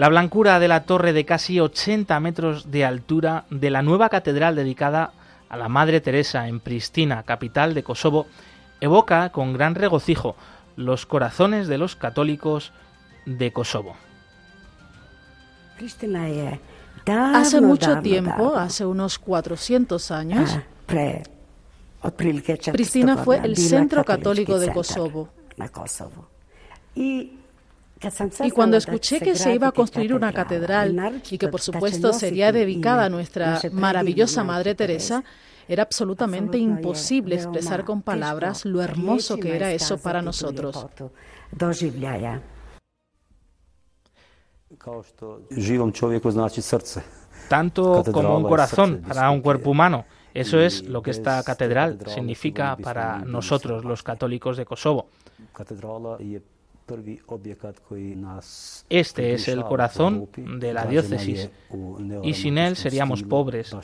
[0.00, 4.56] La blancura de la torre de casi 80 metros de altura de la nueva catedral
[4.56, 5.12] dedicada
[5.50, 8.26] a la Madre Teresa en Pristina, capital de Kosovo,
[8.80, 10.36] evoca con gran regocijo
[10.74, 12.72] los corazones de los católicos
[13.26, 13.94] de Kosovo.
[17.06, 20.58] Hace mucho tiempo, hace unos 400 años,
[22.72, 25.28] Pristina fue el centro católico de Kosovo.
[26.94, 27.39] Y
[28.50, 33.04] cuando escuché que se iba a construir una catedral y que por supuesto sería dedicada
[33.04, 35.22] a nuestra maravillosa Madre Teresa,
[35.68, 40.86] era absolutamente imposible expresar con palabras lo hermoso que era eso para nosotros.
[47.48, 50.06] Tanto como un corazón para un cuerpo humano.
[50.32, 55.08] Eso es lo que esta catedral significa para nosotros, los católicos de Kosovo.
[58.88, 61.50] Este es el corazón de la diócesis
[62.22, 63.74] y sin él seríamos pobres.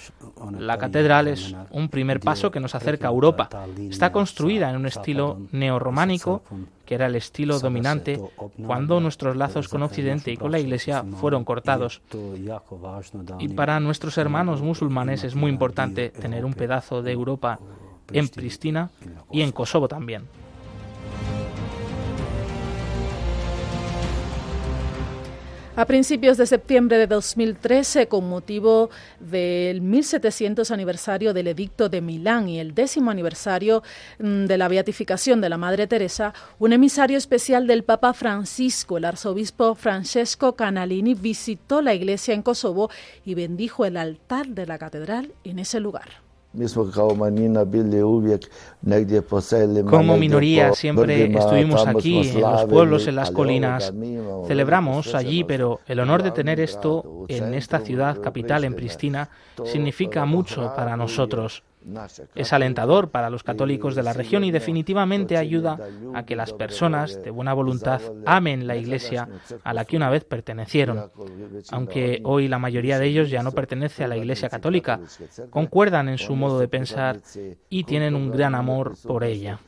[0.59, 3.48] La catedral es un primer paso que nos acerca a Europa.
[3.90, 6.42] Está construida en un estilo neorrománico,
[6.84, 8.20] que era el estilo dominante
[8.66, 12.02] cuando nuestros lazos con Occidente y con la Iglesia fueron cortados.
[13.38, 17.59] Y para nuestros hermanos musulmanes es muy importante tener un pedazo de Europa
[18.12, 18.90] en Pristina
[19.30, 20.24] y en Kosovo también.
[25.79, 28.89] A principios de septiembre de 2013, con motivo
[29.20, 33.83] del 1700 aniversario del Edicto de Milán y el décimo aniversario
[34.18, 39.05] mm, de la beatificación de la Madre Teresa, un emisario especial del Papa Francisco, el
[39.05, 42.89] arzobispo Francesco Canalini, visitó la iglesia en Kosovo
[43.27, 46.26] y bendijo el altar de la catedral en ese lugar.
[49.84, 53.92] Como minoría siempre estuvimos aquí, en los pueblos, en las colinas.
[54.46, 59.28] Celebramos allí, pero el honor de tener esto en esta ciudad capital, en Pristina,
[59.64, 61.62] significa mucho para nosotros.
[62.34, 65.78] Es alentador para los católicos de la región y definitivamente ayuda
[66.14, 69.28] a que las personas de buena voluntad amen la Iglesia
[69.62, 71.11] a la que una vez pertenecieron.
[71.70, 75.01] Aunque hoy la mayoría de ellos ya no pertenece a la Iglesia católica,
[75.51, 77.20] concuerdan en su modo de pensar
[77.68, 79.61] y tienen un gran amor por ella.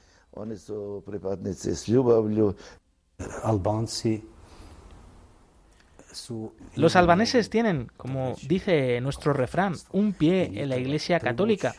[6.75, 11.75] Los albaneses tienen, como dice nuestro refrán, un pie en la Iglesia católica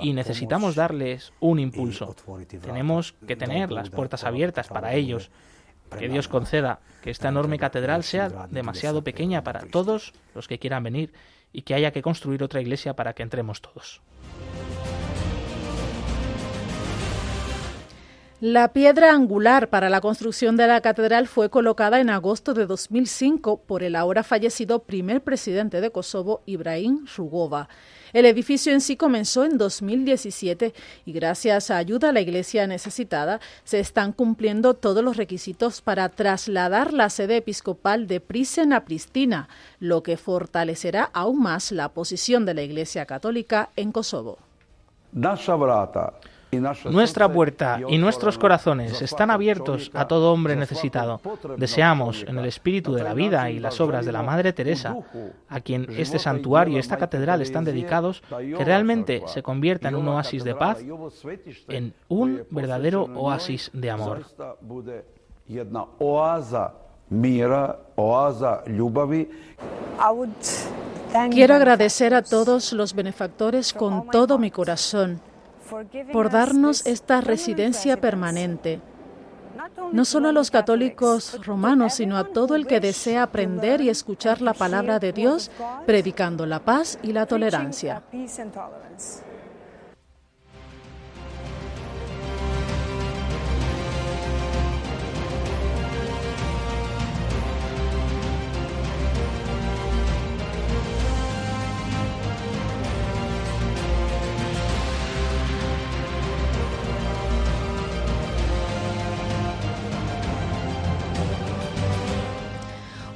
[0.00, 2.14] y necesitamos darles un impulso.
[2.62, 5.30] Tenemos que tener las puertas abiertas para ellos.
[5.98, 10.84] Que Dios conceda que esta enorme catedral sea demasiado pequeña para todos los que quieran
[10.84, 11.12] venir
[11.52, 14.00] y que haya que construir otra iglesia para que entremos todos.
[18.40, 23.60] La piedra angular para la construcción de la catedral fue colocada en agosto de 2005
[23.66, 27.68] por el ahora fallecido primer presidente de Kosovo, Ibrahim Rugova.
[28.14, 30.72] El edificio en sí comenzó en 2017
[31.04, 36.08] y gracias a ayuda a la iglesia necesitada se están cumpliendo todos los requisitos para
[36.08, 42.46] trasladar la sede episcopal de Prisen a Pristina, lo que fortalecerá aún más la posición
[42.46, 44.38] de la iglesia católica en Kosovo.
[46.90, 51.20] Nuestra puerta y nuestros corazones están abiertos a todo hombre necesitado.
[51.56, 54.96] Deseamos, en el espíritu de la vida y las obras de la Madre Teresa,
[55.48, 60.08] a quien este santuario y esta catedral están dedicados, que realmente se convierta en un
[60.08, 60.78] oasis de paz,
[61.68, 64.24] en un verdadero oasis de amor.
[71.30, 75.20] Quiero agradecer a todos los benefactores con todo mi corazón
[76.12, 78.80] por darnos esta residencia permanente,
[79.92, 84.40] no solo a los católicos romanos, sino a todo el que desea aprender y escuchar
[84.40, 85.50] la palabra de Dios,
[85.86, 88.02] predicando la paz y la tolerancia.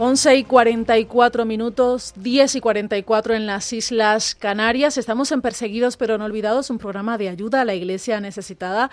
[0.07, 4.99] Once y 44 minutos, 10 y 44 en las Islas Canarias.
[4.99, 8.91] Estamos en Perseguidos pero no olvidados, un programa de ayuda a la iglesia necesitada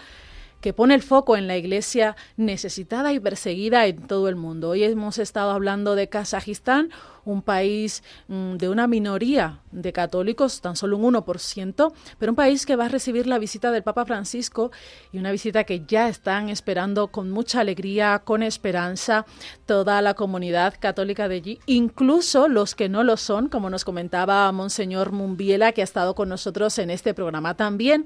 [0.62, 4.70] que pone el foco en la iglesia necesitada y perseguida en todo el mundo.
[4.70, 6.92] Hoy hemos estado hablando de Kazajistán,
[7.26, 12.66] un país mm, de una minoría de católicos, tan solo un 1%, pero un país
[12.66, 14.72] que va a recibir la visita del Papa Francisco
[15.12, 19.26] y una visita que ya están esperando con mucha alegría, con esperanza,
[19.66, 24.52] toda la comunidad católica de allí, incluso los que no lo son, como nos comentaba
[24.52, 28.06] Monseñor Mumbiela, que ha estado con nosotros en este programa también.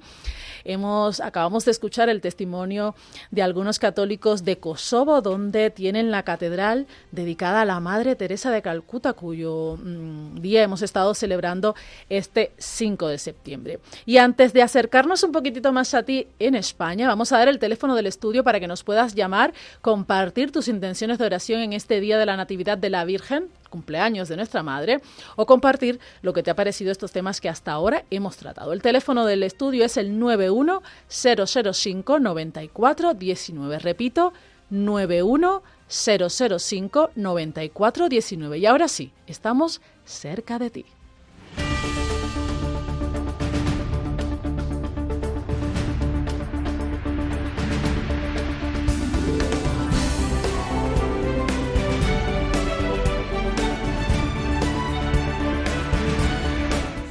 [0.63, 2.95] Hemos, acabamos de escuchar el testimonio
[3.29, 8.63] de algunos católicos de Kosovo, donde tienen la catedral dedicada a la Madre Teresa de
[8.63, 11.75] Calcuta, cuyo mm, día hemos estado celebrando
[12.09, 13.79] este 5 de septiembre.
[14.05, 17.59] Y antes de acercarnos un poquitito más a ti en España, vamos a dar el
[17.59, 21.99] teléfono del estudio para que nos puedas llamar, compartir tus intenciones de oración en este
[21.99, 25.01] día de la Natividad de la Virgen, cumpleaños de nuestra madre
[25.35, 28.73] o compartir lo que te ha parecido estos temas que hasta ahora hemos tratado.
[28.73, 33.79] El teléfono del estudio es el 91 005 94 19.
[33.79, 34.33] Repito,
[34.69, 38.57] 91 005 94 19.
[38.57, 40.85] Y ahora sí, estamos cerca de ti.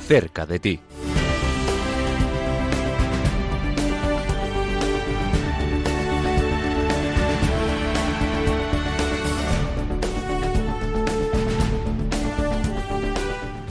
[0.04, 0.80] cerca de ti.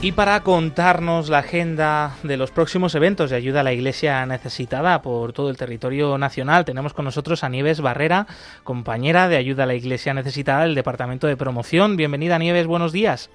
[0.04, 5.00] Y para contarnos la agenda de los próximos eventos de ayuda a la Iglesia necesitada
[5.00, 8.26] por todo el territorio nacional, tenemos con nosotros a Nieves Barrera,
[8.64, 11.96] compañera de ayuda a la Iglesia necesitada del Departamento de Promoción.
[11.96, 13.30] Bienvenida Nieves, buenos días.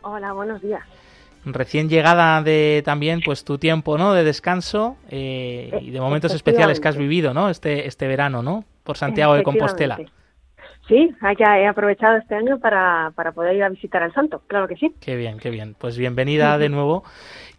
[0.00, 0.80] Hola, buenos días.
[1.44, 6.80] Recién llegada de también pues tu tiempo no de descanso eh, y de momentos especiales
[6.80, 9.98] que has vivido no este este verano no por Santiago de Compostela
[10.88, 14.76] sí he aprovechado este año para, para poder ir a visitar al santo claro que
[14.76, 14.94] sí.
[15.00, 15.74] Qué bien qué bien.
[15.78, 17.04] Pues bienvenida de nuevo.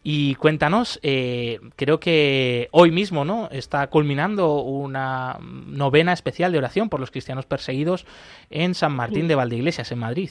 [0.04, 6.90] Y cuéntanos eh, creo que hoy mismo no está culminando una novena especial de oración
[6.90, 8.06] por los cristianos perseguidos
[8.52, 10.30] en San Martín de Valdeiglesias en Madrid.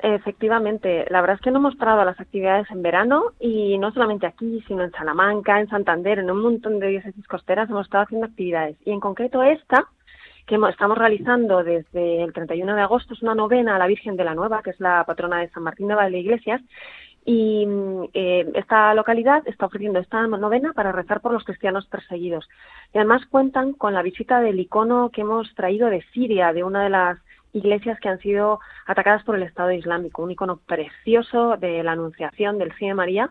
[0.00, 4.26] Efectivamente, la verdad es que no hemos parado las actividades en verano y no solamente
[4.26, 8.26] aquí, sino en Salamanca, en Santander, en un montón de diócesis costeras hemos estado haciendo
[8.26, 8.76] actividades.
[8.84, 9.86] Y en concreto esta,
[10.46, 14.24] que estamos realizando desde el 31 de agosto, es una novena a la Virgen de
[14.24, 16.60] la Nueva, que es la patrona de San Martín de Iglesias,
[17.26, 17.66] y
[18.12, 22.46] eh, esta localidad está ofreciendo esta novena para rezar por los cristianos perseguidos.
[22.92, 26.84] Y además cuentan con la visita del icono que hemos traído de Siria, de una
[26.84, 27.18] de las
[27.54, 32.58] iglesias que han sido atacadas por el Estado Islámico, un icono precioso de la Anunciación
[32.58, 33.30] del Cine María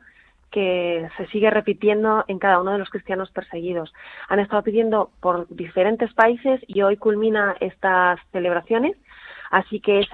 [0.53, 3.91] que se sigue repitiendo en cada uno de los cristianos perseguidos.
[4.29, 8.95] Han estado pidiendo por diferentes países y hoy culmina estas celebraciones,
[9.49, 10.07] así que es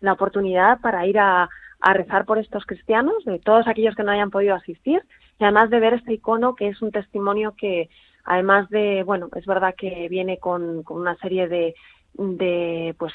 [0.00, 1.48] la oportunidad para ir a,
[1.94, 5.02] rezar por estos cristianos, de todos aquellos que no hayan podido asistir,
[5.40, 7.90] y además de ver este icono que es un testimonio que,
[8.24, 11.74] además de, bueno, es verdad que viene con una serie de,
[12.14, 13.12] de pues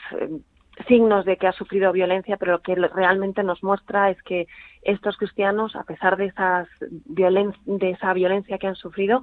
[0.87, 4.47] signos de que ha sufrido violencia, pero lo que realmente nos muestra es que
[4.81, 9.21] estos cristianos, a pesar de, esas de esa violencia que han sufrido,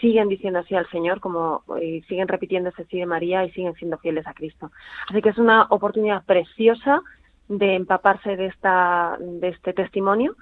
[0.00, 3.74] siguen diciendo así al Señor, como y siguen repitiendo ese sí de María y siguen
[3.74, 4.70] siendo fieles a Cristo.
[5.08, 7.02] Así que es una oportunidad preciosa
[7.48, 10.34] de empaparse de esta de este testimonio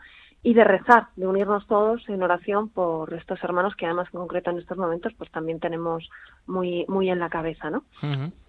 [0.44, 4.50] y de rezar, de unirnos todos en oración por estos hermanos que además en concreto
[4.50, 6.08] en estos momentos pues también tenemos
[6.46, 7.84] muy muy en la cabeza, ¿no?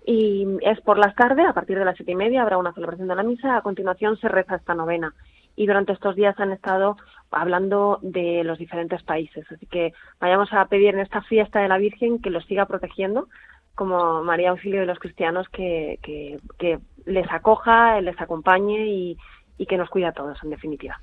[0.06, 3.08] Y es por las tardes, a partir de las siete y media habrá una celebración
[3.08, 5.14] de la misa, a continuación se reza esta novena
[5.56, 6.98] y durante estos días han estado
[7.30, 11.78] hablando de los diferentes países, así que vayamos a pedir en esta fiesta de la
[11.78, 13.28] Virgen que los siga protegiendo
[13.76, 19.18] como María Auxilio de los cristianos que, que, que les acoja, les acompañe y,
[19.58, 21.00] y que nos cuida a todos en definitiva.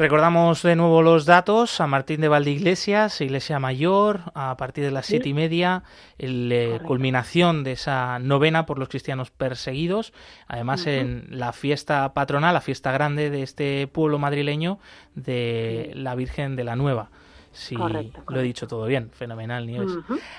[0.00, 1.72] Recordamos de nuevo los datos.
[1.72, 5.82] San Martín de Valdeiglesias, Iglesia Mayor, a partir de las siete y media,
[6.16, 10.14] la eh, culminación de esa novena por los cristianos perseguidos.
[10.46, 14.78] Además, en la fiesta patronal, la fiesta grande de este pueblo madrileño
[15.16, 17.10] de la Virgen de la Nueva.
[17.52, 19.10] Sí, lo he dicho todo bien.
[19.10, 19.92] Fenomenal, Nieves.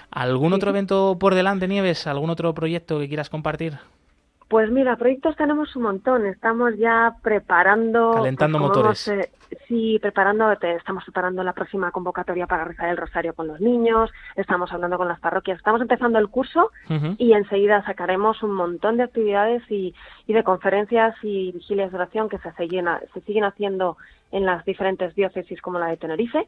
[0.10, 2.08] ¿Algún otro evento por delante, Nieves?
[2.08, 3.78] ¿Algún otro proyecto que quieras compartir?
[4.52, 6.26] Pues mira, proyectos tenemos un montón.
[6.26, 8.12] Estamos ya preparando.
[8.12, 9.08] Calentando pues, motores.
[9.08, 9.32] Eh,
[9.66, 10.52] sí, preparando.
[10.52, 14.12] estamos preparando la próxima convocatoria para rezar el rosario con los niños.
[14.36, 15.58] Estamos hablando con las parroquias.
[15.58, 16.70] Estamos empezando el curso
[17.18, 19.96] y enseguida sacaremos un montón de actividades y,
[20.28, 23.96] de conferencias y vigilias de oración que se siguen, se siguen haciendo
[24.34, 26.48] en las diferentes diócesis como la de Tenerife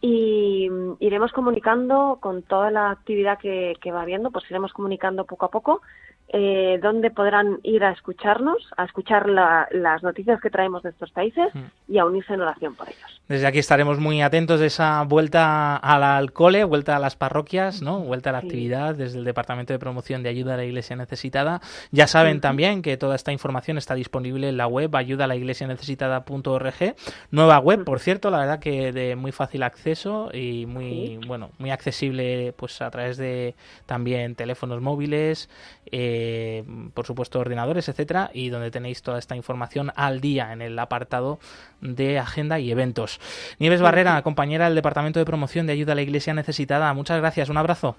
[0.00, 5.24] y mm, iremos comunicando con toda la actividad que, que va habiendo, pues iremos comunicando
[5.24, 5.82] poco a poco
[6.28, 11.54] eh, donde podrán ir a escucharnos, a escuchar las noticias que traemos de estos países
[11.54, 11.92] mm.
[11.92, 13.22] y a unirse en oración por ellos.
[13.28, 18.00] Desde aquí estaremos muy atentos de esa vuelta al cole, vuelta a las parroquias, ¿no?
[18.00, 21.60] vuelta a la actividad desde el Departamento de Promoción de Ayuda a la Iglesia Necesitada.
[21.90, 25.36] Ya saben también que toda esta información está disponible en la web ayuda a la
[25.36, 26.94] iglesia necesitada.org.
[27.30, 31.70] Nueva web, por cierto, la verdad que de muy fácil acceso y muy bueno, muy
[31.70, 33.54] accesible pues a través de
[33.86, 35.48] también teléfonos móviles.
[35.90, 36.64] Eh, eh,
[36.94, 41.38] por supuesto ordenadores, etcétera, y donde tenéis toda esta información al día en el apartado
[41.80, 43.20] de agenda y eventos.
[43.58, 47.50] Nieves Barrera, compañera del Departamento de Promoción de Ayuda a la Iglesia Necesitada, muchas gracias,
[47.50, 47.96] un abrazo.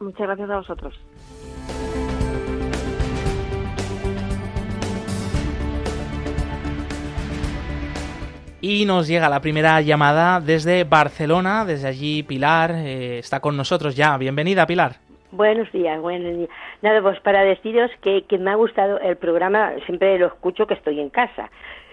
[0.00, 0.94] Muchas gracias a vosotros.
[8.60, 13.94] Y nos llega la primera llamada desde Barcelona, desde allí Pilar eh, está con nosotros
[13.94, 14.16] ya.
[14.16, 15.07] Bienvenida, Pilar.
[15.30, 16.48] Buenos días, buenos días.
[16.80, 21.00] Nada, pues para deciros que, me ha gustado el programa, siempre lo escucho que estoy
[21.00, 21.50] en casa.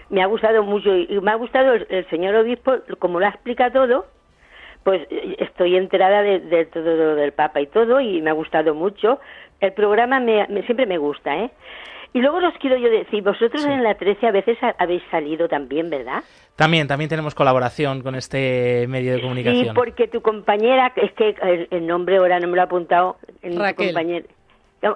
[0.08, 4.06] Me ha gustado mucho y me ha gustado el, señor obispo, como lo explica todo,
[4.84, 5.06] pues
[5.38, 9.20] estoy enterada de, todo lo del Papa y todo y me ha gustado mucho.
[9.60, 11.50] El programa me, siempre me gusta, ¿eh?
[12.12, 15.90] Y luego os quiero yo decir, vosotros en la 13 a veces habéis salido también,
[15.90, 16.22] ¿verdad?
[16.56, 19.64] También, también tenemos colaboración con este medio de comunicación.
[19.66, 21.36] Sí, porque tu compañera, es que
[21.70, 23.88] el, nombre ahora no me lo ha apuntado, en Raquel.
[23.88, 24.26] compañera,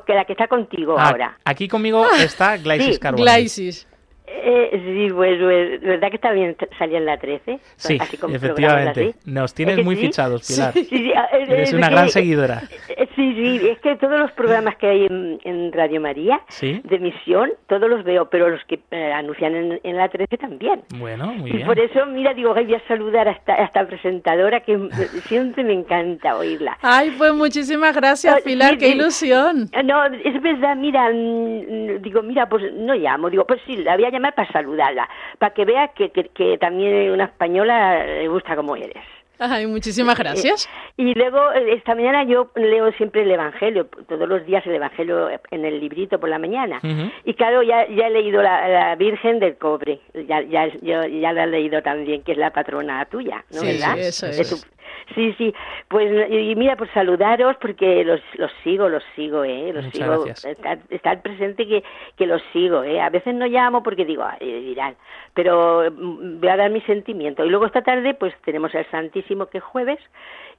[0.06, 1.38] que la que está contigo ah, ahora.
[1.44, 3.89] Aquí conmigo está Glaisis sí, Glaisis.
[4.32, 7.58] Eh, sí, pues, pues, ¿verdad que está bien salir en la 13?
[7.76, 7.98] Sí,
[8.32, 9.14] efectivamente.
[9.24, 10.72] Nos tienes muy fichados, Pilar.
[10.72, 12.62] Sí, sí, Eres una gran seguidora.
[12.88, 17.50] Eh, sí, sí, es que todos los programas que hay en, Radio María de misión,
[17.68, 20.82] todos los veo, pero los que eh, anuncian en, la 13 también.
[20.96, 21.62] Bueno, muy bien.
[21.62, 24.78] Y por eso, mira, digo, voy a saludar a esta, a esta presentadora que
[25.28, 26.78] siempre me encanta oírla.
[26.82, 29.70] Ay, pues muchísimas gracias, Pilar, qué ilusión.
[29.84, 34.04] No, es verdad, mira, mm, digo, mira, pues no llamo, digo, pues sí, la voy
[34.20, 35.08] para saludarla,
[35.38, 39.04] para que vea que, que, también una española le gusta como eres.
[39.42, 40.68] Ay, muchísimas gracias.
[40.98, 45.30] Y luego, eh, esta mañana yo leo siempre el Evangelio, todos los días el Evangelio
[45.50, 46.78] en el librito por la mañana.
[47.24, 51.44] Y claro, ya, ya he leído la, Virgen del Cobre, ya, ya, yo, ya la
[51.44, 53.60] he leído también, que es la patrona tuya, ¿no?
[53.60, 53.94] Sí, ¿verdad?
[53.94, 54.66] sí, eso es.
[55.14, 55.54] Sí, sí.
[55.88, 59.72] Pues y mira, pues saludaros porque los, los sigo, los sigo, ¿eh?
[59.72, 60.24] Los Muchas sigo.
[60.24, 60.58] gracias.
[60.90, 61.82] Estar, presente que,
[62.16, 63.00] que los sigo, ¿eh?
[63.00, 64.94] A veces no llamo porque digo, dirán,
[65.34, 67.44] pero mm, voy a dar mi sentimiento.
[67.44, 69.98] Y luego esta tarde, pues tenemos el Santísimo que es jueves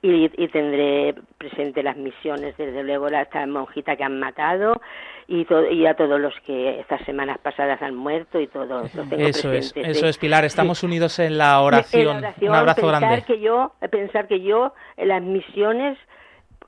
[0.02, 4.82] y, y tendré presente las misiones, desde luego, la esta monjita que han matado
[5.28, 8.84] y, y a todos los que estas semanas pasadas han muerto y todo.
[9.18, 10.43] Eso es, eso es, Pilar.
[10.43, 10.86] Estamos Sí.
[10.88, 12.02] unidos en la oración.
[12.18, 13.24] En la oración, Un abrazo pensar grande.
[13.28, 15.97] Que yo, pensar que yo las misiones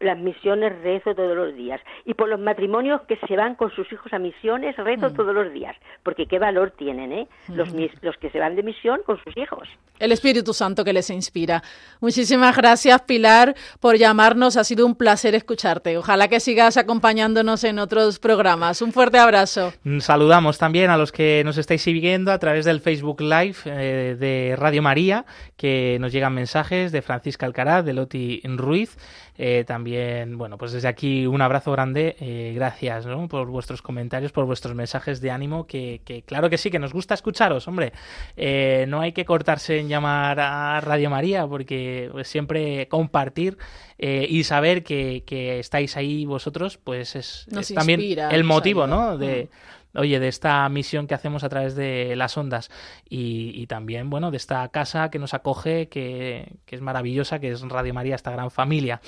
[0.03, 3.91] las misiones rezo todos los días y por los matrimonios que se van con sus
[3.91, 5.13] hijos a misiones rezo Mm.
[5.15, 7.75] todos los días porque qué valor tienen eh los Mm.
[7.75, 9.67] mis- los que se van de misión con sus hijos
[9.99, 11.61] El Espíritu Santo que les inspira.
[12.01, 14.57] Muchísimas gracias, Pilar, por llamarnos.
[14.57, 15.97] Ha sido un placer escucharte.
[15.97, 18.81] Ojalá que sigas acompañándonos en otros programas.
[18.81, 19.71] Un fuerte abrazo.
[19.83, 24.17] Mm, Saludamos también a los que nos estáis siguiendo a través del Facebook Live eh,
[24.19, 25.25] de Radio María,
[25.55, 28.97] que nos llegan mensajes de Francisca Alcaraz, de Loti Ruiz.
[29.37, 32.15] Eh, también, bueno, pues desde aquí un abrazo grande.
[32.19, 33.27] eh, gracias ¿no?
[33.27, 36.93] por vuestros comentarios, por vuestros mensajes de ánimo, que, que claro que sí, que nos
[36.93, 37.93] gusta escucharos, hombre.
[38.37, 43.57] Eh, no hay que cortarse en llamar a Radio María, porque pues, siempre compartir
[43.97, 48.87] eh, y saber que, que estáis ahí vosotros, pues es, también el motivo.
[48.87, 49.17] ¿no?
[49.17, 49.49] De,
[49.95, 52.69] oye, de esta misión que hacemos a través de las ondas
[53.07, 57.51] y, y también, bueno, de esta casa que nos acoge, que, que es maravillosa, que
[57.51, 59.01] es Radio María, esta gran familia.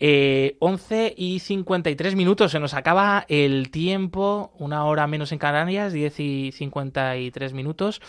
[0.00, 5.92] Eh, 11 y 53 minutos, se nos acaba el tiempo, una hora menos en Canarias,
[5.92, 8.00] 10 y 53 minutos,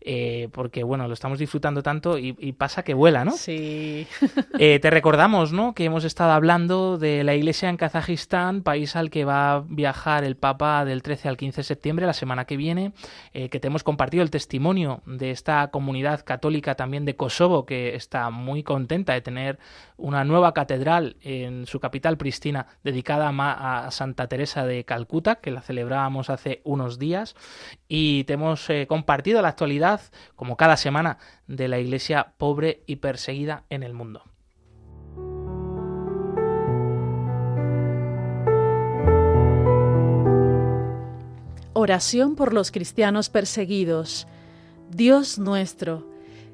[0.00, 3.32] eh, porque bueno, lo estamos disfrutando tanto y, y pasa que vuela, ¿no?
[3.32, 4.06] Sí.
[4.58, 5.74] Eh, te recordamos, ¿no?
[5.74, 10.24] Que hemos estado hablando de la iglesia en Kazajistán, país al que va a viajar
[10.24, 12.92] el Papa del 13 al 15 de septiembre, la semana que viene,
[13.32, 17.96] eh, que te hemos compartido el testimonio de esta comunidad católica también de Kosovo, que
[17.96, 19.58] está muy contenta de tener
[19.96, 25.62] una nueva catedral en su capital Pristina, dedicada a, Santa Teresa de Calcuta, que la
[25.62, 27.36] celebrábamos hace unos días,
[27.88, 30.00] y te hemos eh, compartido la actualidad,
[30.36, 34.22] como cada semana, de la iglesia pobre y perseguida en el mundo.
[41.76, 44.28] Oración por los cristianos perseguidos.
[44.90, 46.06] Dios nuestro,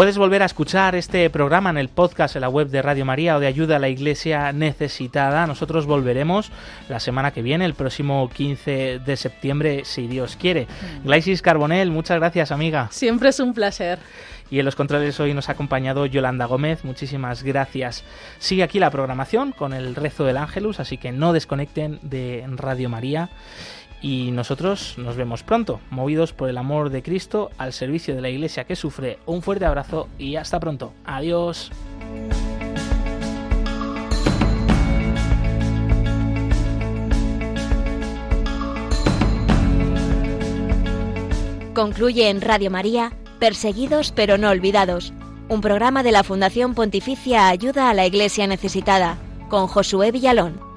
[0.00, 3.36] Puedes volver a escuchar este programa en el podcast en la web de Radio María
[3.36, 5.46] o de Ayuda a la Iglesia Necesitada.
[5.46, 6.50] Nosotros volveremos
[6.88, 10.68] la semana que viene, el próximo 15 de septiembre, si Dios quiere.
[11.04, 12.88] Glaisis Carbonell, muchas gracias, amiga.
[12.90, 13.98] Siempre es un placer.
[14.50, 16.82] Y en los controles hoy nos ha acompañado Yolanda Gómez.
[16.82, 18.02] Muchísimas gracias.
[18.38, 22.88] Sigue aquí la programación con el rezo del Ángelus, así que no desconecten de Radio
[22.88, 23.28] María.
[24.02, 28.30] Y nosotros nos vemos pronto, movidos por el amor de Cristo al servicio de la
[28.30, 29.18] iglesia que sufre.
[29.26, 30.94] Un fuerte abrazo y hasta pronto.
[31.04, 31.70] Adiós.
[41.74, 45.14] Concluye en Radio María, Perseguidos pero no olvidados,
[45.48, 49.16] un programa de la Fundación Pontificia Ayuda a la Iglesia Necesitada,
[49.48, 50.69] con Josué Villalón.